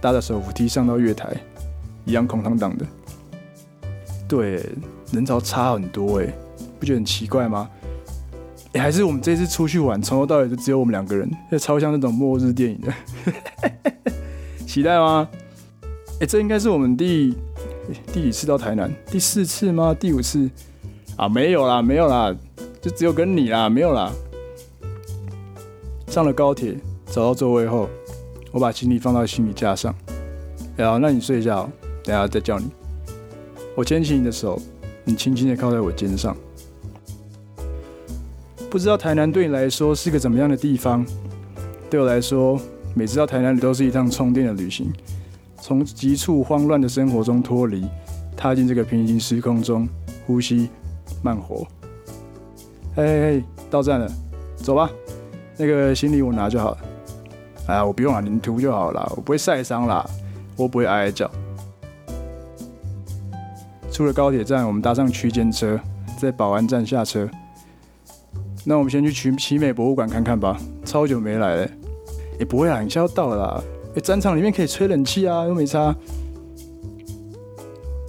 [0.00, 1.36] 搭着手扶梯上到月台，
[2.06, 2.86] 一样空荡荡的。
[4.26, 4.64] 对，
[5.12, 6.32] 人潮差很多哎，
[6.80, 7.68] 不觉得很奇怪吗？
[8.78, 12.92] 还是我们这次出去玩，从头到尾就只有我们两个人，这超像那种末日电影的。
[14.66, 15.28] 期待吗？
[16.20, 17.34] 哎，这应该是我们第
[18.12, 18.92] 第几次到台南？
[19.06, 19.94] 第四次吗？
[19.98, 20.50] 第五次？
[21.16, 22.34] 啊，没有啦，没有啦，
[22.80, 24.12] 就只有跟你啦，没有啦。
[26.08, 27.88] 上了高铁，找到座位后，
[28.50, 29.94] 我把行李放到行李架上。
[30.76, 31.68] 然后，那你睡一下，
[32.02, 32.66] 等下再叫你。
[33.74, 34.60] 我牵起你的手，
[35.04, 36.36] 你轻轻的靠在我肩上。
[38.76, 41.02] 不知道台南对你来说是个怎么样的地方？
[41.88, 42.60] 对我来说，
[42.92, 44.92] 每次到台南都是一趟充电的旅行，
[45.62, 47.86] 从急促慌乱的生活中脱离，
[48.36, 49.88] 踏进这个平行时空中，
[50.26, 50.68] 呼吸。
[51.22, 51.66] 慢活，
[52.94, 54.12] 嘿嘿嘿，到站了，
[54.56, 54.90] 走吧。
[55.56, 56.78] 那个行李我拿就好了。
[57.68, 60.04] 哎呀，我不用了，你涂就好了，我不会晒伤啦，
[60.54, 61.30] 我不会挨挨脚。
[63.90, 65.80] 出了高铁站，我们搭上区间车，
[66.20, 67.26] 在保安站下车。
[68.68, 71.70] 那我们先去奇奇美博物馆看看吧，超久没来了。
[72.38, 73.64] 也、不会啊，你现在要到了啦。
[73.90, 75.94] 哎、欸，展场里面可以吹冷气啊，又没差。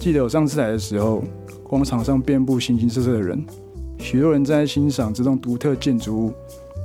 [0.00, 1.22] 记得我上次来的时候。
[1.62, 3.44] 广场上遍布形形色色的人，
[3.98, 6.32] 许多人正在欣赏这栋独特建筑物，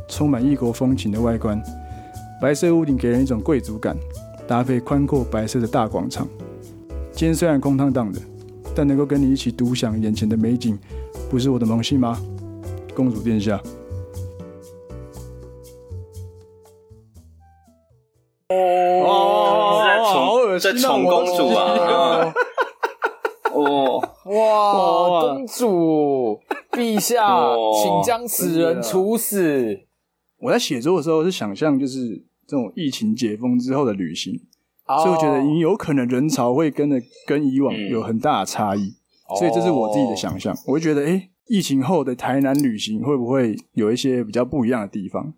[0.09, 1.57] 充满异国风情的外观。
[2.41, 3.95] 白色屋顶给人一种贵族感，
[4.45, 6.28] 搭配宽阔白色的大广场。
[7.13, 8.19] 今天虽然空荡荡的，
[8.76, 10.78] 但能够跟你一起独享眼前的美景，
[11.30, 12.21] 不是我的荣幸吗？
[12.95, 13.61] 公主殿下。
[18.49, 22.33] 哦，好恶心，在宠公主啊！
[23.53, 26.39] 哦，哇，公主
[26.71, 27.27] 陛下，
[27.81, 29.81] 请将此人处死。
[30.39, 34.39] 我在写作的时候是想象，就是这种疫情解封之后的旅行，
[34.85, 38.95] 所以我觉得有可能人潮会跟着跟以往有很大的差异，
[39.39, 40.55] 所以这是我自己的想象。
[40.67, 45.33] 我会觉得，哎，疫情后的台南旅行会不会有一些比较不一样的地方？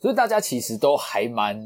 [0.00, 1.58] 所以大家其实都还蛮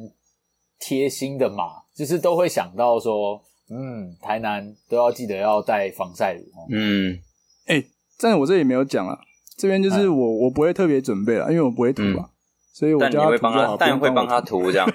[0.79, 3.43] 贴心的嘛，就是都会想到说。
[3.75, 6.43] 嗯，台南都要记得要带防晒乳。
[6.71, 7.19] 嗯，
[7.65, 7.87] 哎、欸，
[8.19, 9.19] 但是我这里没有讲啊，
[9.57, 12.31] 这边就是我、嗯、我不会特别准备了，因为我不会涂啊，嗯、
[12.75, 14.87] 所以我就会帮他，但会帮他涂这样。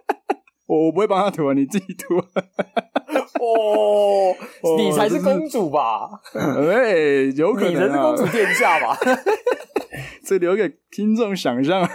[0.64, 2.14] 我我不会帮他涂啊，你自己涂。
[3.40, 4.34] 哦，
[4.78, 6.08] 你才是公主吧？
[6.34, 8.96] 哎、欸，有可能、啊，你才是公主殿下吧？
[10.24, 11.82] 这留给听众想象。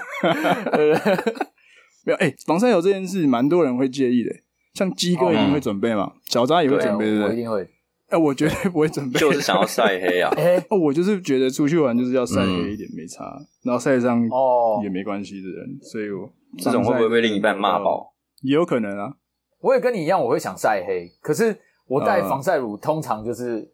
[2.05, 4.31] 没有，哎、欸，防晒油这件事，蛮多人会介意的。
[4.73, 7.27] 像鸡哥一定会准备嘛，小扎也会准备，对不对？
[7.27, 7.67] 我一定会。
[8.09, 10.31] 哎，我绝对不会准备，就是想要晒黑啊。
[10.69, 13.23] 哦，我就是觉得出去玩就是要晒黑一点，没差，
[13.63, 18.13] 然后晒伤哦也没关系的人，所以我这种会不会被另一半骂爆？
[18.41, 19.13] 也有可能啊。
[19.61, 23.71] 我也跟你一样，我会想晒黑，可是我带防晒乳通常就是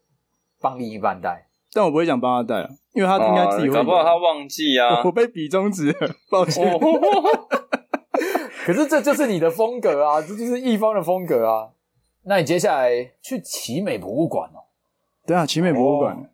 [0.61, 3.75] 帮另一半带，但我不会想帮他带啊，因为他应该自己会。
[3.75, 5.03] 搞不好他忘记啊。
[5.05, 5.95] 我被比中指，
[6.29, 6.65] 抱歉。
[8.65, 11.69] 可是这就是你的风格啊，这就是一方的风格啊。
[12.23, 12.89] 那你接下来
[13.21, 14.65] 去奇美博物馆哦？
[15.27, 16.25] 对啊，奇美博物馆、哦、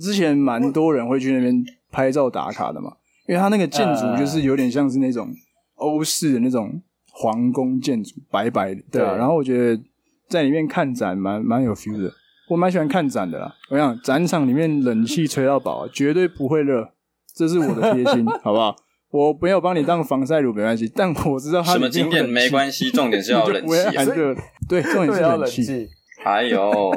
[0.00, 2.92] 之前蛮多人会去那边拍照打卡的嘛，
[3.26, 5.28] 因为它那个建筑就是有点像是那种
[5.74, 6.80] 欧式的那种
[7.16, 9.14] 皇宫建筑，白白的，对啊。
[9.14, 9.80] 然后我觉得
[10.28, 12.12] 在里面看展蛮蛮有 feel 的，
[12.50, 13.54] 我蛮喜欢看展的啦。
[13.70, 16.90] 我想展场里面冷气吹到饱，绝对不会热，
[17.34, 18.74] 这是我的贴心， 好不好？
[19.10, 24.34] 我没有帮你当防晒乳没关系，但我知道它什么景点没关系， 重点是要冷气，很热。
[24.68, 25.88] 对，重点是要冷气。
[26.24, 26.90] 还有。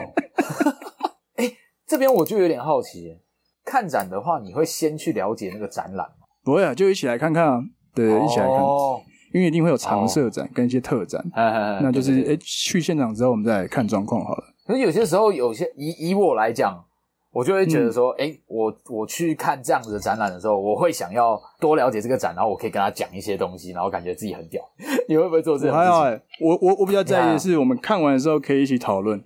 [1.36, 1.53] 哎
[1.86, 3.15] 这边我就有点好奇，
[3.63, 6.26] 看展的话，你会先去了解那个展览吗？
[6.43, 7.61] 不会啊，就一起来看看啊。
[7.93, 8.99] 对，一起来看，哦、
[9.34, 11.21] 因为一定会有常设展跟一些特展。
[11.36, 14.43] 哦、那就是哎，去现场之后我们再来看状况好了。
[14.65, 16.84] 可是有些时候，有些以以我来讲，
[17.32, 24.63] 我就会觉得说，哎、嗯，我我去看这样子的展览的时候，我会想要多了解这个展，然后我可以跟他讲一些东西，然后感觉自己很屌。
[25.07, 25.75] 你会不会做这样？
[25.75, 29.21] 还好哎，我我我比较在意的是，我们看完的时候可以一起讨论。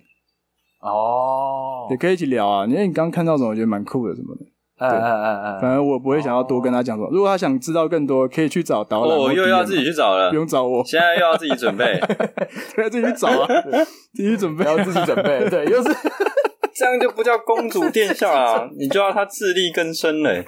[0.80, 4.44] 哦，也可以一起聊啊，因为你刚刚看到什么，我觉得蛮酷的什么的。
[4.90, 7.08] 对，嗯嗯嗯嗯，反正我不会想要多跟他讲什么。
[7.12, 9.16] 如果他想知道更多，可以去找导览。
[9.18, 10.84] 我又要自己去找了，不用找我。
[10.84, 12.00] 现在又要自己准备，
[12.76, 13.46] 对，自己去找啊，
[14.14, 15.48] 自己准备，要自己准备。
[15.48, 15.88] 对，又是
[16.74, 20.44] 这样就不叫公主殿下啊，你就要他自力更生嘞。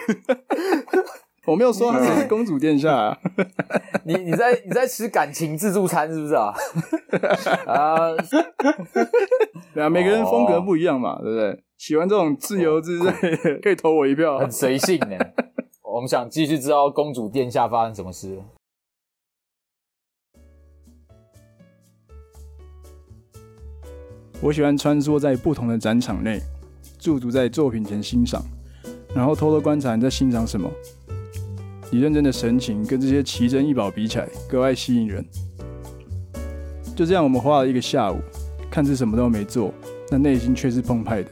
[1.47, 3.19] 我没有说他是公主殿下啊，
[4.05, 6.55] 你你在你在吃感情自助餐是不是啊？
[7.67, 8.13] 啊，
[9.75, 11.63] 对啊，每个人风格不一样嘛，对不对？
[11.77, 15.19] 喜欢这种自由自在的， 可以投我一票，很随性呢。
[15.83, 18.41] 我们想继续知道公主殿下发生什么事。
[24.41, 26.41] 我喜欢穿梭在不同的展场内，
[26.99, 28.43] 驻足在作品前欣赏，
[29.15, 30.71] 然后偷偷观察你在欣赏什么。
[31.95, 35.25] 你认真的神情跟这些奇珍异宝比起来，格外吸引人。
[36.97, 38.19] 就这样，我们花了一个下午，
[38.69, 39.73] 看似什么都没做，
[40.09, 41.31] 但内心却是澎湃的。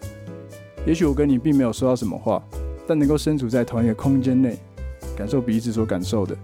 [0.87, 2.41] 也许我跟你并没有说到什么话，
[2.87, 4.57] 但能够身处在同一个空间内，
[5.17, 6.37] 感受彼此所感受的，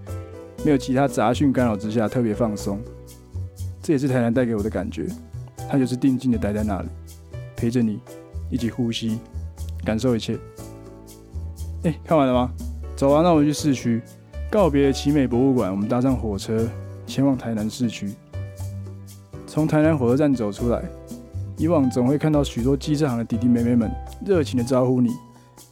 [0.64, 2.80] 没有其他杂讯干扰之下，特别放松。
[3.80, 5.06] 这也是台南带给我的感觉，
[5.70, 6.88] 它就是定静的待在那里，
[7.54, 8.00] 陪着你，
[8.50, 9.20] 一起呼吸，
[9.84, 10.36] 感受一切。
[11.84, 12.50] 哎，看完了吗？
[12.98, 14.02] 走啊，那我们去市区，
[14.50, 15.70] 告别奇美博物馆。
[15.70, 16.68] 我们搭上火车，
[17.06, 18.12] 前往台南市区。
[19.46, 20.82] 从台南火车站走出来，
[21.56, 23.88] 以往总会看到许多机车行的弟弟妹妹们
[24.26, 25.10] 热情的招呼你，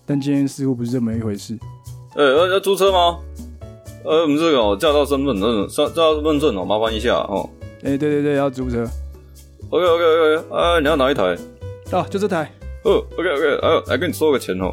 [0.06, 1.58] 但今天似乎不是这么一回事。
[2.14, 3.18] 呃、欸，要租车吗？
[4.04, 7.50] 呃，我们这个驾照身份证，驾照身份证哦，麻烦一下哦。
[7.82, 8.86] 哎、欸，对对对，要租车。
[9.70, 11.36] OK OK OK，啊，你要哪一台？
[11.90, 12.48] 哦，就这台。
[12.84, 14.72] 哦，OK OK，哎、啊，来跟你收个钱哦。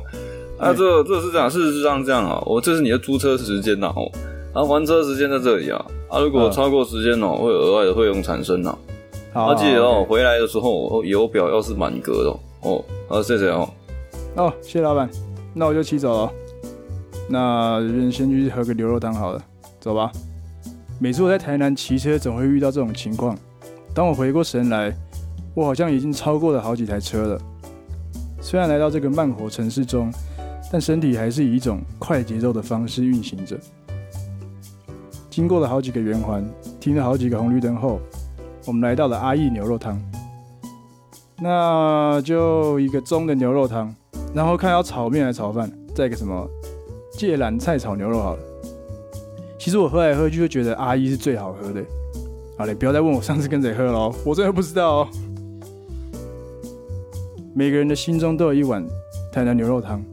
[0.64, 4.09] 啊，这这是这样，事实上这样啊，我这是你的租车时间呐，哦，
[4.53, 8.74] 然后还车时间在这里啊，啊，如果超过时间哦，会有额外的费用产生呐。
[9.34, 12.30] 好，记得哦，回来的时候油表要是满格的
[12.61, 12.82] 哦。
[13.09, 13.70] 好，谢谢哦。
[14.38, 15.09] 哦，谢谢老板，
[15.53, 16.32] 那我就骑走了。
[17.28, 19.43] 那先先去喝个牛肉汤好了，
[19.82, 20.09] 走吧。
[20.97, 23.38] 每次我在台南骑车，总会遇到这种情况。
[23.93, 24.95] 当我回过神来，
[25.55, 27.41] 我好像已经超过了好几台车了。
[28.39, 30.09] 虽然来到这个慢活城市中。
[30.74, 33.55] 但身体还是以一种快节奏的方式运行着。
[35.30, 36.43] 经过了好几个圆环，
[36.80, 37.99] 停了好几个红绿灯后，
[38.65, 40.01] 我们来到了阿义牛肉汤。
[41.39, 43.93] 那就一个中的牛肉汤，
[44.34, 46.49] 然后看要炒面还是炒饭，再一个什么
[47.11, 48.39] 芥蓝菜炒牛肉好了。
[49.59, 51.84] 其实我喝来喝去就觉得阿义是最好喝的。
[52.57, 55.07] 好嘞，不要再问我上次跟谁喝了，我真的不知道哦。
[57.53, 58.84] 每个人的心中都有一碗
[59.32, 60.03] 台南牛肉汤。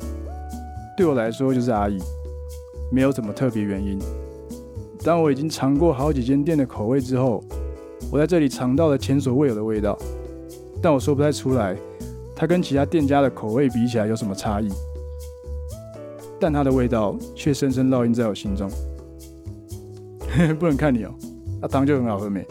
[1.00, 1.98] 对我来说就是阿姨，
[2.92, 3.98] 没有什么特别原因。
[5.02, 7.42] 当我已经尝过好几间店的口味之后，
[8.12, 9.98] 我在这里尝到了前所未有的味道，
[10.82, 11.74] 但我说不太出来，
[12.36, 14.68] 它跟其他店家的口味比起来有什么差异。
[16.38, 18.68] 但它的味道却深深烙印在我心中。
[20.60, 21.14] 不能看你哦，
[21.62, 22.46] 那汤就很好喝没？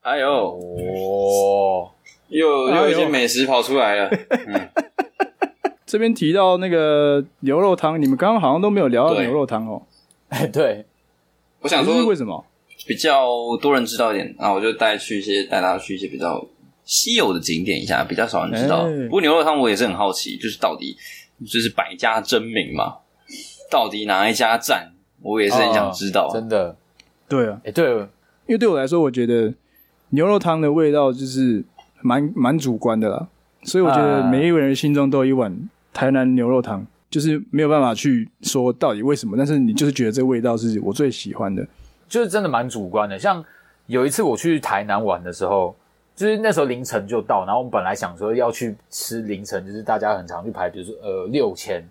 [0.00, 1.90] 哎呦，哦。
[2.28, 4.08] 又又有一些美食跑出来了。
[4.46, 4.68] 嗯、
[5.86, 9.82] 这边提到那个牛肉汤，你们刚刚好像都没有聊到牛肉汤哦。
[10.28, 10.84] 哎，对，
[11.60, 12.44] 我想说是为什么
[12.86, 13.26] 比较
[13.62, 16.46] 多人知道一点，然后我就带去一些带大家去一些比较
[16.84, 18.84] 稀有的景点一下，比较少人知道。
[18.84, 20.94] 欸、不过牛肉汤我也是很好奇，就是到底
[21.46, 22.96] 就是百家争鸣嘛，
[23.70, 24.92] 到底哪一家赞？
[25.22, 26.28] 我也是很想知道。
[26.28, 26.76] 哦、真的，
[27.28, 27.90] 对啊，哎，对，
[28.46, 29.54] 因为对我来说，我觉得
[30.10, 31.64] 牛肉汤的味道就是。
[32.02, 33.28] 蛮蛮主观的啦，
[33.62, 35.56] 所以我觉得每一个人心中都有一碗
[35.92, 36.86] 台南牛肉汤。
[37.10, 41.66] 就是没有办法去说到底为什么，但是你就是觉得这个味道是我最喜欢的，
[42.06, 43.18] 就是真的蛮主观的。
[43.18, 43.42] 像
[43.86, 45.74] 有一次我去台南玩的时候，
[46.14, 51.82] 就是那时候凌晨就到，然后我们本来想说要去吃凌晨，就是大家很常去排，比如说呃六千，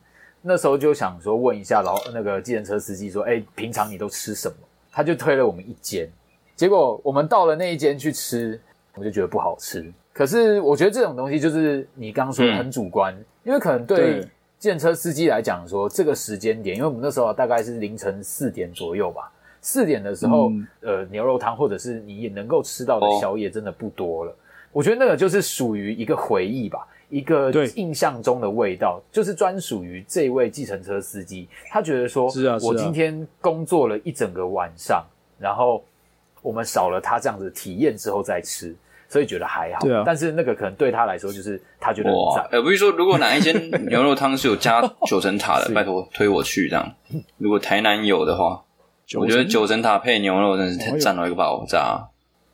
[0.44, 4.56] 那时候就想说问一下老那个计程车司机说，哎，平常你都吃什么？
[4.92, 6.08] 他就推了我们一间，
[6.56, 8.62] 结果我们到了那一间去吃，
[8.98, 9.86] 我就觉得不好吃。
[10.12, 14.28] 可是我觉得这种东西就是你刚刚说的很主观，嗯、因为可能对
[14.58, 19.32] 计程车司机来讲说这个时间点，因为我们那时候大概是凌晨四点左右吧，
[19.62, 24.32] 四点的时候，嗯、呃，牛肉汤或者是你也能够吃到的宵夜真的不多了。
[24.32, 24.36] 哦、
[24.72, 31.48] 我觉得那个就是属于一个回忆吧，一个印象中的味道，就是专属于这位计程车司机。
[31.70, 35.06] 他觉得说，是啊，是啊，我今天工作了一整个晚上，
[35.38, 35.84] 然后
[36.42, 38.76] 我们少了他这样子体验之后再吃。
[39.10, 42.48] 所以觉得还好，对啊，但是那个可能对他来说，就是他觉得很赞。
[42.52, 46.94] 呃，不是说如果哪一间牛肉汤是有加 九层塔的，拜托推我去这样。
[47.38, 48.62] 如果台南有的话，
[49.18, 52.08] 我觉得九层塔配牛肉真是赞了一个爆炸。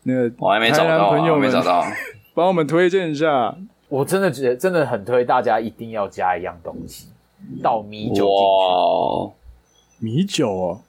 [0.03, 1.83] 那个我还没找到，还没找到，
[2.35, 3.55] 帮我们推荐一下。
[3.89, 7.07] 我真的觉得真的很推，大家一定要加一样东西，
[7.61, 9.35] 倒米酒进
[9.99, 10.05] 去。
[10.05, 10.81] 米酒哦，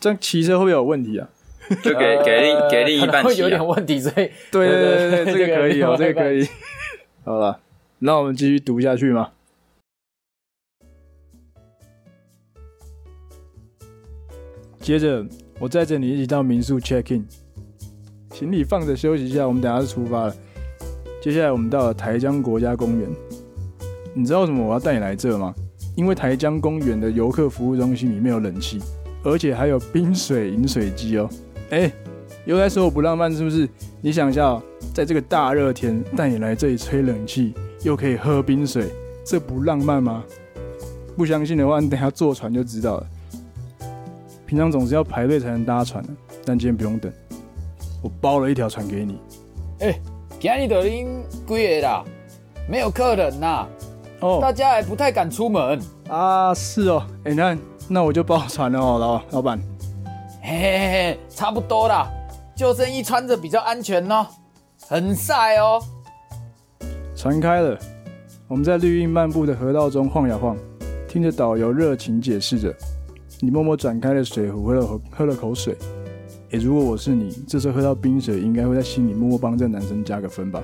[0.00, 1.28] 这样骑车会不会有问题啊？
[1.82, 6.46] 就给给另给另一半 有点问题，所以对对对对，这个可以哦，这个可以。
[7.24, 7.60] 好了，
[7.98, 9.30] 那我们继续读下去吗？
[14.80, 15.26] 接着，
[15.58, 17.26] 我载着你一起到民宿 check in，
[18.32, 20.36] 行李放着休息一下，我们等下就出发了。
[21.20, 23.10] 接下来我们到了台江国家公园，
[24.14, 25.52] 你知道为什么我要带你来这吗？
[25.96, 28.78] 因为台江公园的游客服务中心里面有冷气，
[29.24, 31.28] 而且还有冰水饮水机哦。
[31.70, 31.92] 哎、欸，
[32.44, 33.68] 又在说我不浪漫是不是？
[34.00, 34.62] 你想一下哦，
[34.94, 37.52] 在这个大热天带你来这里吹冷气，
[37.82, 38.92] 又可以喝冰水，
[39.24, 40.22] 这不浪漫吗？
[41.16, 43.06] 不相信的话，你等下坐船就知道了。
[44.46, 46.10] 平常总是要排队才能搭船的，
[46.44, 47.10] 但今天不用等，
[48.00, 49.18] 我包了一条船给你。
[49.80, 50.00] 哎、欸，
[50.38, 52.04] 今天都已经几个啦，
[52.68, 53.66] 没有客人呐。
[54.20, 56.54] 哦，大家还不太敢出门啊。
[56.54, 57.58] 是哦，哎、欸，那
[57.88, 59.60] 那我就包船了哦，老老板。
[60.48, 62.08] 嘿嘿嘿，差不多啦，
[62.54, 64.24] 救生衣穿着比较安全哦，
[64.88, 65.82] 很晒哦。
[67.16, 67.76] 船开了，
[68.46, 70.56] 我们在绿荫漫步的河道中晃呀晃，
[71.08, 72.72] 听着导游热情解释着。
[73.40, 75.76] 你默默转开了水壶，喝了喝了口水。
[76.52, 80.62] 诶，如果我是你，这时候喝到冰水，应该会在心里默默帮这男生加个分吧？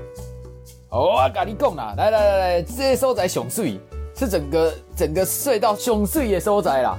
[0.91, 3.81] 哦，我跟你讲啦，来来来来，这个所在熊水，
[4.15, 6.97] 是整个整个隧道熊水的所在啦。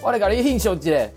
[0.00, 1.10] 我来给你欣赏一下。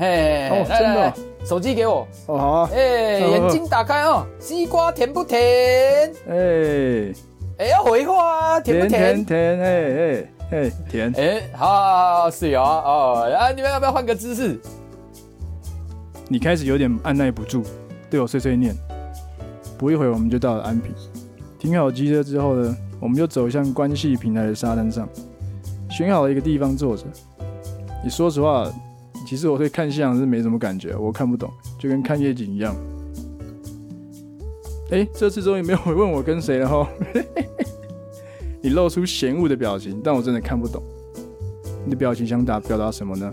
[0.00, 2.08] 嘿，哦，来真的，来手机给我。
[2.24, 2.70] 哦，好啊。
[2.72, 6.10] 哎，眼睛打开哦，西瓜甜不甜？
[6.26, 7.12] 哎，
[7.58, 9.22] 哎，要回话啊，甜不甜？
[9.22, 11.12] 甜甜，哎哎哎，甜。
[11.18, 12.82] 哎，好是有啊。
[12.82, 14.58] 哦，啊，你们要不要换个姿势？
[16.28, 17.62] 你开始有点按捺不住，
[18.08, 18.74] 对我碎碎念。
[19.76, 20.94] 不一会儿，我们就到了安平。
[21.58, 25.06] 停好机车之后呢，我们就走向关系平台的沙滩上，
[25.90, 27.04] 选好了一个地方坐着。
[28.02, 28.66] 你说实话。
[29.30, 32.74] 其实我对看夕阳是没什么感觉，我看不懂，就跟看夜景一样。
[34.90, 36.90] 哎，这次终于没有人问我跟谁了哈。
[38.60, 40.82] 你露出嫌恶的表情，但我真的看不懂。
[41.84, 43.32] 你的表情想打表达什么呢？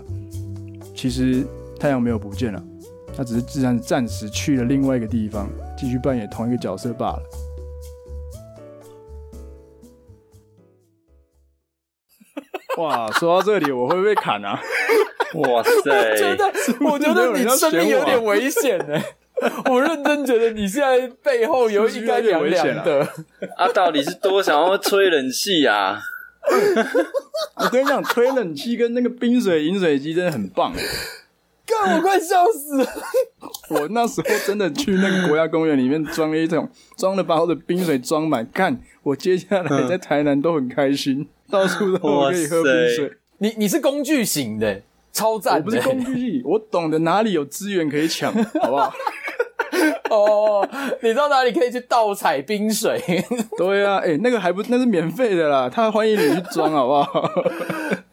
[0.94, 1.44] 其实
[1.80, 2.64] 太阳没有不见了，
[3.16, 7.22] 它只是自然暂时去了另外一个地方，继续扮演同一个角色罢了。
[12.78, 14.60] 哇，说到这里，我会不会被砍啊？
[15.40, 15.70] 哇塞！
[16.10, 19.02] 我觉得，我觉得你生命有点危险呢。
[19.70, 23.06] 我认真觉得你现在背后有一干两两的。
[23.56, 26.00] 啊，到底是多想要吹冷气啊？
[27.56, 30.72] 我跟你讲，吹冷气跟那个冰水饮水机真的很棒。
[31.66, 32.86] 干，我快笑死了！
[33.68, 38.48] 我那时候真的去那个国家公园里面装了一桶，装了把我的冰水装满。
[38.52, 43.12] 看，我接下来在台南都很开心，到处都可以喝冰水。
[43.38, 44.82] 你你是工具型的。
[45.18, 45.56] 超赞！
[45.56, 48.32] 我不是工具，我懂得哪里有资源可以抢，
[48.62, 48.92] 好不好？
[50.10, 50.68] 哦，
[51.02, 53.00] 你知道哪里可以去盗采冰水？
[53.58, 57.32] 对啊，哎、欸，那个还不那是免费的啦，他欢迎你去装，好不好？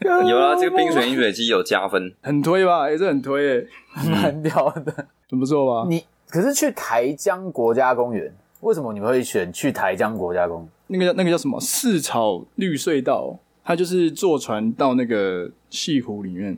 [0.27, 2.89] 有啊，这个冰水饮水机有加分，很推吧？
[2.89, 4.91] 也、欸，这很推、欸，哎，蛮屌的，
[5.29, 5.87] 很不错吧？
[5.87, 10.67] 你可是去台江国家公园，为什么你们会选去台江国家公园？
[10.87, 11.59] 那个叫那个叫什么？
[11.59, 16.57] 四草绿隧道，它就是坐船到那个西湖里面。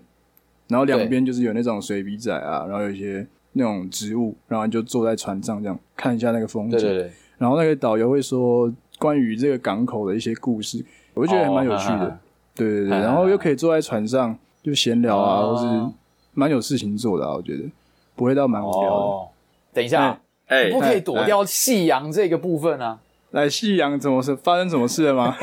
[0.67, 6.79] 然后两边就是有那种水笔仔啊，然后有一些那种植物，然后你就坐在船上这样看一下那个风景。
[6.79, 7.11] 对对对。
[7.37, 10.83] 然后那个导游会说关于这个港口的一些故事，
[11.13, 12.19] 我就觉得还蛮有趣的。
[12.55, 15.93] 对对对，然后又可以坐在船上就闲聊啊，或是
[16.33, 17.63] 蛮有事情做的啊，我觉得
[18.15, 19.27] 不会到蛮无聊的。
[19.73, 22.99] 等一下，哎，不可以躲掉夕阳这个部分啊！
[23.31, 25.37] 来，夕阳怎么是发生什么事了吗？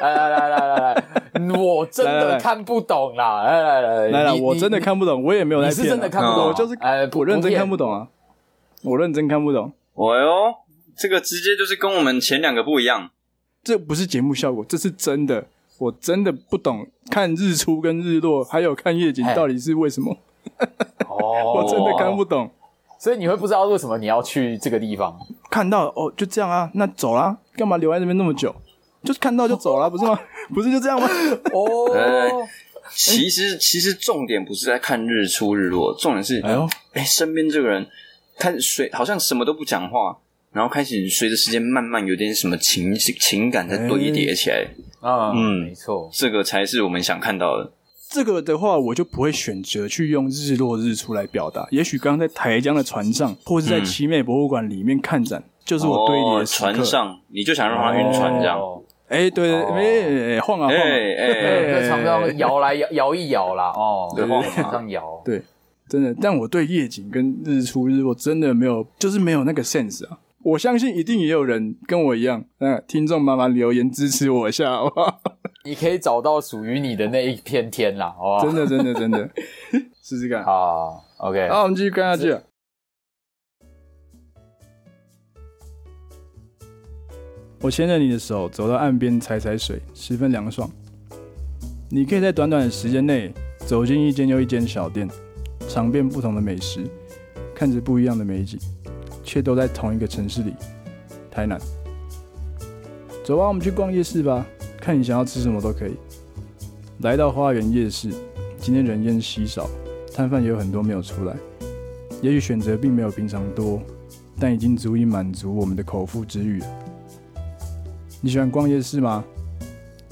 [0.00, 1.04] 来来来来来来，
[1.52, 3.42] 我真的看不懂啦！
[3.44, 5.78] 来来来来来，我真的看不懂，我也没有在骗。
[5.78, 8.08] 你是真的看不懂，我就是哎，我认真看不懂啊！
[8.82, 9.72] 我认真看不懂。
[9.94, 10.54] 哦哟，
[10.96, 13.10] 这个直接就是跟我们前两个不一样。
[13.62, 15.46] 这不是节目效果，这是真的。
[15.78, 20.16] 我真的不懂看日出跟日落，还有看夜景到底是为什么？
[21.08, 22.48] 哦， 我真的看不懂。
[22.98, 25.18] 所以你会不知道为什么你要去这个地方？
[25.50, 28.54] 看到哦，就这样啊，那走啦，干嘛留在这边那么久？
[29.04, 30.18] 就是看到就走了，不是吗？
[30.54, 31.08] 不是就这样吗？
[31.52, 32.30] 哦，呃，
[32.94, 37.86] 其实其实重点不是在看日出日落，重点是哎呦，哎，身边这个人
[38.38, 40.18] 开始随好像什么都不讲话，
[40.52, 44.66] 然后开始随着时间慢慢有点什么情情感在堆叠起来
[45.00, 47.72] 啊，嗯，没错，这个才是我们想看到的。
[48.10, 51.66] 这个的话，我就不会选择去用日落日出来表达。
[51.70, 56.46] 也许刚刚在台江的船上，或是在奇美博物馆里面看展，就是我堆叠的。
[56.46, 58.60] 船上，你就想让它晕船这样。
[59.08, 60.80] 哎，对对，哎，晃啊晃，哎
[61.14, 65.42] 哎，在船上摇来摇摇一摇啦，哦，对，往上摇，对，
[65.88, 66.14] 真的。
[66.20, 70.18] 但我对夜景跟日出日落真的没有，就是没有那个 sense 啊。
[70.42, 75.20] 我相信一定也有人跟我一样，那听众麻烦留言支持我一下，好不好？
[75.64, 78.44] 你可以找到属于你的那一片天啦，好不好？
[78.46, 79.30] 真的，真的，真的，
[80.02, 80.44] 试试看。
[80.44, 82.36] 好，OK，好，我们继续看下去。
[87.64, 90.70] 我牵着你的手走到岸边踩踩水，十分凉爽。
[91.88, 95.08] 你可以在短短的时间内走进一间又一间小店，
[95.66, 96.84] 尝遍不同的美食，
[97.54, 98.58] 看着不一样的美景，
[99.22, 100.52] 却都在同一个城市里——
[101.32, 101.58] 台南。
[103.24, 104.44] 走吧，我们去逛夜市吧，
[104.76, 105.94] 看你想要吃什么都可以。
[106.98, 108.10] 来到花园夜市，
[108.58, 109.70] 今天人烟稀少，
[110.12, 111.34] 摊贩也有很多没有出来。
[112.20, 113.80] 也许选择并没有平常多，
[114.38, 116.60] 但已经足以满足我们的口腹之欲。
[118.24, 119.22] 你喜欢逛夜市吗？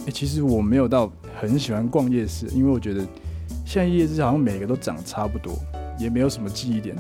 [0.05, 1.11] 诶、其实我没有到
[1.41, 3.01] 很喜欢逛夜市，因为我觉得
[3.65, 5.59] 现在夜市好像每个都长得差不多，
[5.99, 6.95] 也没有什么记忆点。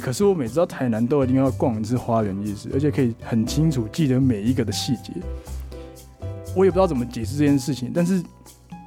[0.00, 5.12] 可是我每次到台南都一定要逛一次花园夜市，而且可以很清楚记得每一个的细节。
[6.56, 8.20] 我也不知道怎么解释这件事情，但是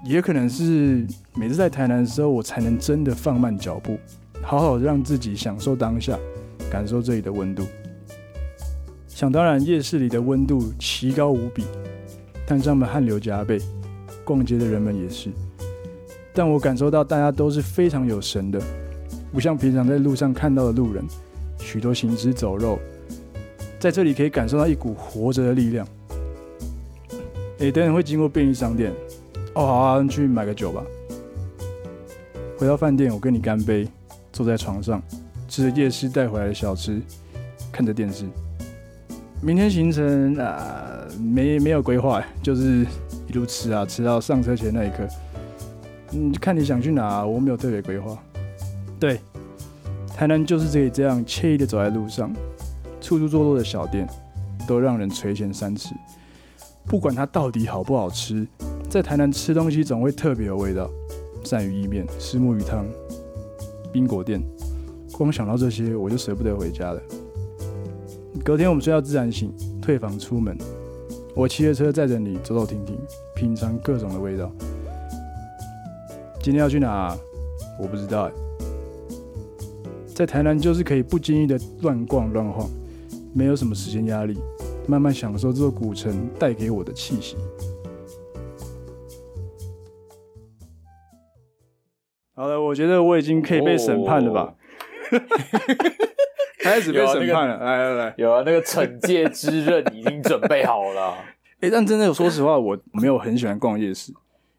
[0.03, 3.97] 也可能是每次在台南的时候，我才能真的放慢脚步，
[4.41, 6.19] 好好让自己享受当下，
[6.69, 7.63] 感受这里的温度。
[9.13, 11.63] 想当然，夜市里的温度奇高无比，
[12.47, 13.59] 但上面汗流浃背，
[14.25, 15.29] 逛街的人们也是。
[16.33, 18.59] 但我感受到大家都是非常有神的，
[19.31, 21.05] 不像平常在路上看到的路人，
[21.59, 22.79] 许多行尸走肉，
[23.79, 25.87] 在这里可以感受到一股活着的力量。
[27.59, 28.91] 诶，等等会经过便利商店，
[29.53, 30.83] 哦，好啊，去买个酒吧。
[32.57, 33.87] 回到饭店，我跟你干杯，
[34.31, 35.01] 坐在床上，
[35.47, 36.99] 吃着夜市带回来的小吃，
[37.71, 38.25] 看着电视。
[39.43, 42.87] 明天行程啊，没没有规划，就是
[43.27, 45.05] 一路吃啊，吃到上车前那一刻。
[46.13, 48.17] 嗯，看你想去哪，我没有特别规划。
[48.97, 49.19] 对，
[50.15, 52.33] 台南就是可以这样惬意的走在路上，
[53.01, 54.07] 处处坐落的小店
[54.65, 55.93] 都让人垂涎三尺。
[56.85, 58.47] 不管它到底好不好吃，
[58.89, 60.89] 在台南吃东西总会特别有味道。
[61.43, 62.85] 鳝鱼意面、虱目鱼汤、
[63.91, 64.41] 冰果店，
[65.11, 67.01] 光想到这些我就舍不得回家了。
[68.43, 70.57] 隔天我们睡到自然醒，退房出门。
[71.33, 72.99] 我骑着车载着你走走停停，
[73.33, 74.51] 品尝各种的味道。
[76.41, 77.17] 今天要去哪？
[77.79, 78.29] 我不知道。
[80.13, 82.69] 在台南就是可以不经意的乱逛乱晃，
[83.33, 84.37] 没有什么时间压力，
[84.87, 87.37] 慢慢享受这座古城带给我的气息。
[92.35, 94.55] 好了，我觉得我已经可以被审判了吧。
[96.65, 101.11] 开始被审判了，来来来，有啊，那个惩戒之刃已经准备好了。
[101.59, 104.13] 哎、欸，但真的，说实话，我没有很喜欢逛夜市，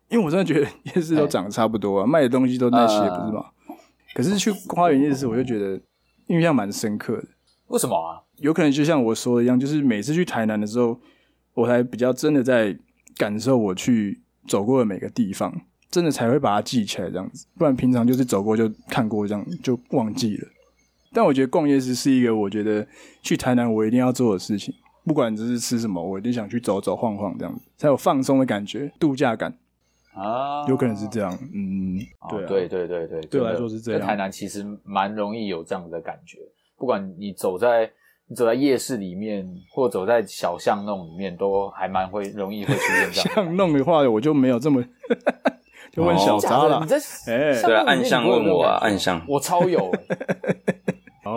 [0.09, 3.47] 因为我真的觉得夜市都长得差不多啊，卖的东西都那些，不是吗？
[4.15, 5.81] 可是去花园夜市，我就觉得
[6.27, 7.25] 印象蛮深刻的。
[7.69, 8.21] 为什么啊？
[8.37, 10.99] 有可能就像我说的一样，就是每次去台南的时候，
[11.55, 12.77] 我才比较真的在
[13.17, 15.53] 感受我去走过的每个地方，
[15.91, 17.47] 真的才会把它记起来这样子。
[17.59, 20.49] 不然平常就是走过就看过这样就忘记了。
[21.15, 22.87] 但我觉得逛夜市是一个我觉得
[23.23, 24.75] 去台南我一定要做的事情，
[25.07, 29.57] 不管这是吃什么，我一定想去走走晃晃这样子，才有放松的感觉、度假感
[30.15, 34.01] 啊，有可能是这样，嗯，对、啊，对对对对，对我来说是这样。
[34.01, 36.39] 在台南其实蛮容易有这样的感觉，
[36.77, 37.91] 不管你走在
[38.27, 43.29] 你走在夜市里面，或走在小巷弄里面，都还蛮会容易会出现这样。
[43.35, 44.83] 巷弄的话，我就没有这么
[45.93, 46.81] 就问小渣了。
[46.81, 46.97] 你在
[47.27, 49.93] 哎，对，暗巷问我啊，暗巷，我超有。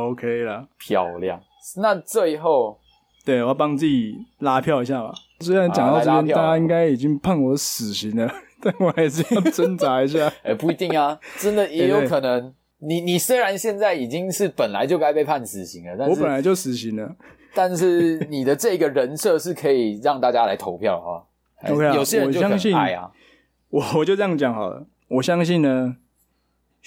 [0.10, 1.40] OK 了，漂亮。
[1.78, 2.80] 那最后，
[3.26, 5.14] 对，我要帮自己拉票一下吧。
[5.42, 8.32] 虽然讲到这边，大家应该已经判我死刑了，
[8.62, 10.32] 但我还是要挣扎一下。
[10.44, 12.54] 哎，不一定啊，真的 也有可能。
[12.80, 17.16] 你你虽然现在已经是本来就该被判死刑了，但是我本来就死刑了，
[17.54, 21.24] 但是你的这个人设是可以让大家来投票哈。
[21.94, 23.12] 有些人就很爱啊。
[23.70, 25.98] 我我就这样讲好了，我相信呢，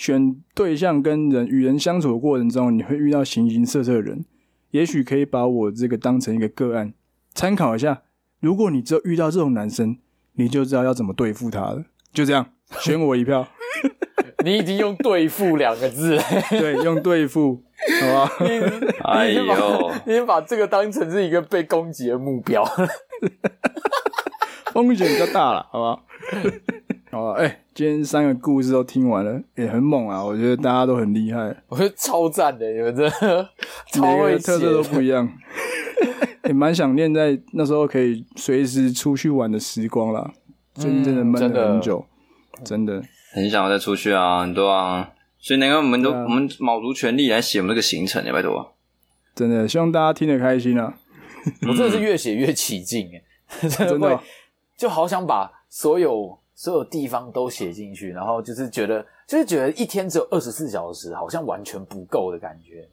[0.01, 4.25] 选对象跟人与人相处的过程中，你会遇到形形色色的人，
[4.71, 6.95] 也许可以把我这个当成一个个案
[7.35, 8.01] 参考一下。
[8.41, 9.99] 如果你只有遇到这种男生，
[10.37, 11.85] 你就知道要怎么对付他了。
[12.15, 12.47] 就这样，
[12.81, 13.47] 选我一票。
[14.43, 16.19] 你已经用“对付”两个字，
[16.49, 17.63] 对，用“对付”，
[18.01, 18.33] 好吧？
[18.41, 18.49] 你
[19.05, 22.65] 哎呦，你把这个当成是一个被攻击的目标，
[24.73, 25.85] 风险比较大了，好不
[27.11, 27.23] 好？
[27.23, 30.24] 好吧，哎、欸，今天三个故事都听完了，也、欸、很猛啊！
[30.24, 33.49] 我觉得大家都很厉害，我觉得超赞的，你们真的，
[34.01, 35.28] 每个特色都不一样，
[36.45, 40.32] 也蛮、欸、想念在那时候可以随时出去玩的时光啦。
[40.74, 42.05] 最近真的闷了很久，
[42.65, 42.93] 真的。
[42.95, 45.09] 真的很想要再出去啊，很多啊，
[45.39, 48.74] 所以那个我们都、啊、我们卯足全力来写我们这个行程，拜托，
[49.37, 50.93] 真的希望大家听得开心啊！
[51.62, 54.20] 我真的是越写越起劲哎， 真的
[54.77, 62.87] 就好想把所有所有地方都写进去，然后就是觉得就是觉得一天只有二十四小时，好像完全不够的感觉，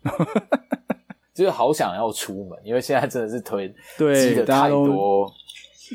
[1.35, 5.29] 就是好想要出门，因为现在真的是推对积的太多，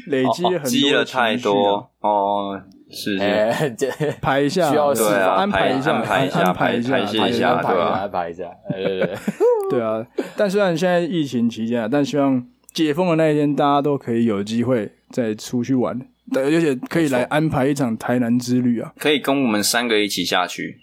[0.08, 2.60] 累积很多积了太多哦。
[2.90, 7.00] 是是， 排一下，需要对啊，安排一下，安排一下，安排一下，排
[7.30, 7.84] 一下，对吧？
[8.02, 9.16] 安排一下，对对对，
[9.70, 10.06] 对啊。
[10.36, 15.98] 但虽然现在疫情期间啊，但希望解封的那一天，大家都可以有机会再出去玩，
[16.32, 20.80] 对，而且可以来安排一场台南之旅啊，可以跟我们三个一起下去。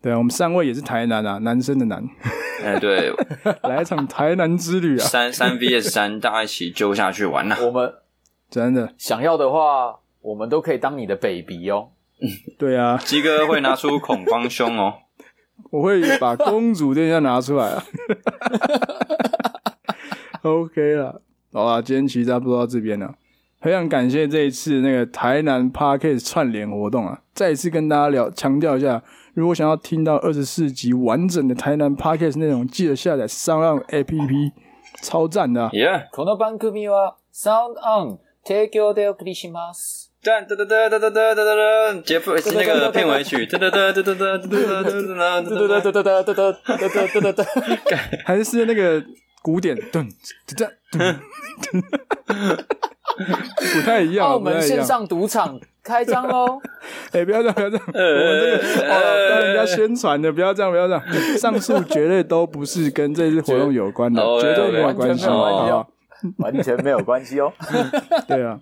[0.00, 2.04] 对啊，我们三位也是台南啊，男生的男。
[2.64, 3.12] 哎，对，
[3.68, 7.58] 来一场台南之旅啊，三三 VS 三，大家一起揪下去玩啊。
[7.60, 7.92] 我们
[8.50, 9.98] 真的想要的话。
[10.22, 11.88] 我们都可以当你的 baby 哦。
[12.56, 14.94] 对啊，鸡哥会拿出孔方兄哦。
[15.72, 17.84] 我会把公主殿下拿出来啊。
[20.42, 21.20] OK 了，
[21.52, 23.12] 好吧，今天其实差不多到这边了。
[23.61, 27.21] 非常感谢这一次那个台南 Podcast 串联活动啊！
[27.33, 29.01] 再一次跟大家聊，强调一下，
[29.33, 34.51] 如果想要听到二十四集完整的台南 Podcast 内容，记得下载 SoundOn APP，
[35.01, 35.69] 超赞的。
[35.69, 40.07] Yeah，この番组は SoundOn 提供でお送りします。
[40.23, 43.45] 哒哒哒哒哒哒哒哒哒，结束是那个片尾曲。
[43.45, 47.45] 哒 哒哒哒哒哒哒哒哒哒哒哒哒哒哒哒哒，
[48.25, 49.03] 还是那个
[49.41, 50.11] 古典，噔
[50.47, 51.19] 噔噔，
[53.74, 54.26] 不太一样。
[54.26, 56.60] 澳门线上赌场开张喽！
[57.12, 61.02] 哎，不要这样，不要这样， 我们这个帮人家宣传的，不要这样，不要这样。
[61.38, 65.86] 上述绝对都不是跟这次活动有关的，绝对没有关系哦，
[66.38, 67.52] 完全没有关系哦。
[68.28, 68.58] 对啊。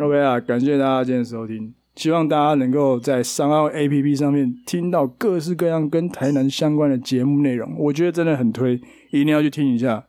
[0.00, 8.80] OK 啊，感谢大家今天收听，希望大家能够在 SoundOn APP 上面听到各式各样跟台南相关的节目内容，我觉得真的很推，
[9.10, 10.04] 一定要去听一下。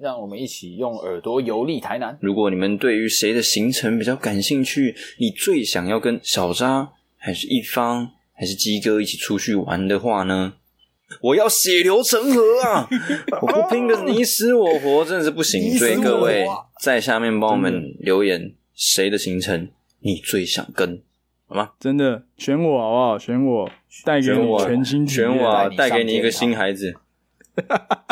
[0.00, 2.16] 让我们一起用耳朵游历台南。
[2.20, 10.54] 如果你们对于谁的行程比较感兴趣，你最想要跟小扎还是一方还是鸡哥一起出去玩的话呢？
[11.22, 12.88] 我要血流成河啊！
[13.40, 15.78] 我不拼个你死我活，真的是不行。
[15.78, 16.44] 所以各位
[16.80, 18.54] 在下面帮我们留言。
[18.74, 19.70] 谁的行程
[20.00, 21.00] 你最想跟？
[21.46, 21.70] 好吗？
[21.78, 23.18] 真的选我好不好？
[23.18, 23.70] 选我，
[24.04, 26.94] 带给你全新选我，带给你一个新孩子。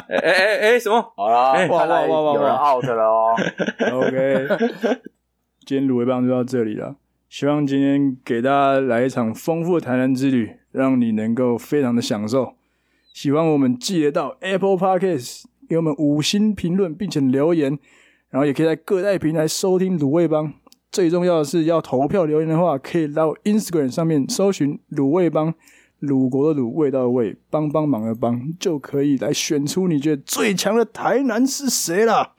[0.09, 1.01] 哎哎哎哎，什么？
[1.17, 3.35] 好啦，哇哇哇哇，有人 out 了哦。
[3.93, 4.49] OK，
[5.65, 6.97] 今天卤味帮就到这里了。
[7.29, 12.55] 希望今天给大家来一场丰富的台南之旅，让你能够非常的享受。
[13.13, 17.79] 喜欢我们记得到 Apple Podcast 给我们五星评论，并且留言。
[18.31, 20.53] 然后也可以在各大平台收听卤味帮。
[20.91, 25.55] 最重要的是要投票留言的话，可以到 Instagram 上面搜寻卤味帮，
[26.05, 32.33] 鲁国的鲁，味道的味，帮帮忙的帮，就可以来选出你觉得最强的台南是谁啦。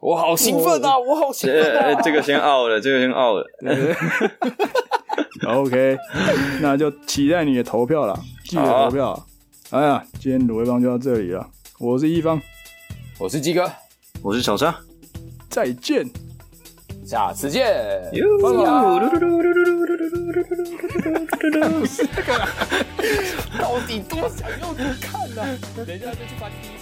[0.00, 0.98] 我好兴奋啊！
[0.98, 2.00] 我好兴奋啊！
[2.02, 3.46] 这个先 out 了，这个先 out 了。
[5.48, 5.96] OK，
[6.60, 9.14] 那就期待你的投票了，记得投票。
[9.14, 11.48] 好哎呀，今天鲁味帮就到这里了。
[11.78, 12.40] 我是一方，
[13.18, 13.70] 我是鸡哥，
[14.22, 14.74] 我是小沙。
[15.48, 16.06] 再见，
[17.14, 17.64] 下次见。
[18.42, 18.64] 拜拜。
[23.60, 25.58] 到底多想要你看呢？
[25.76, 26.73] 等一下就去翻第一场。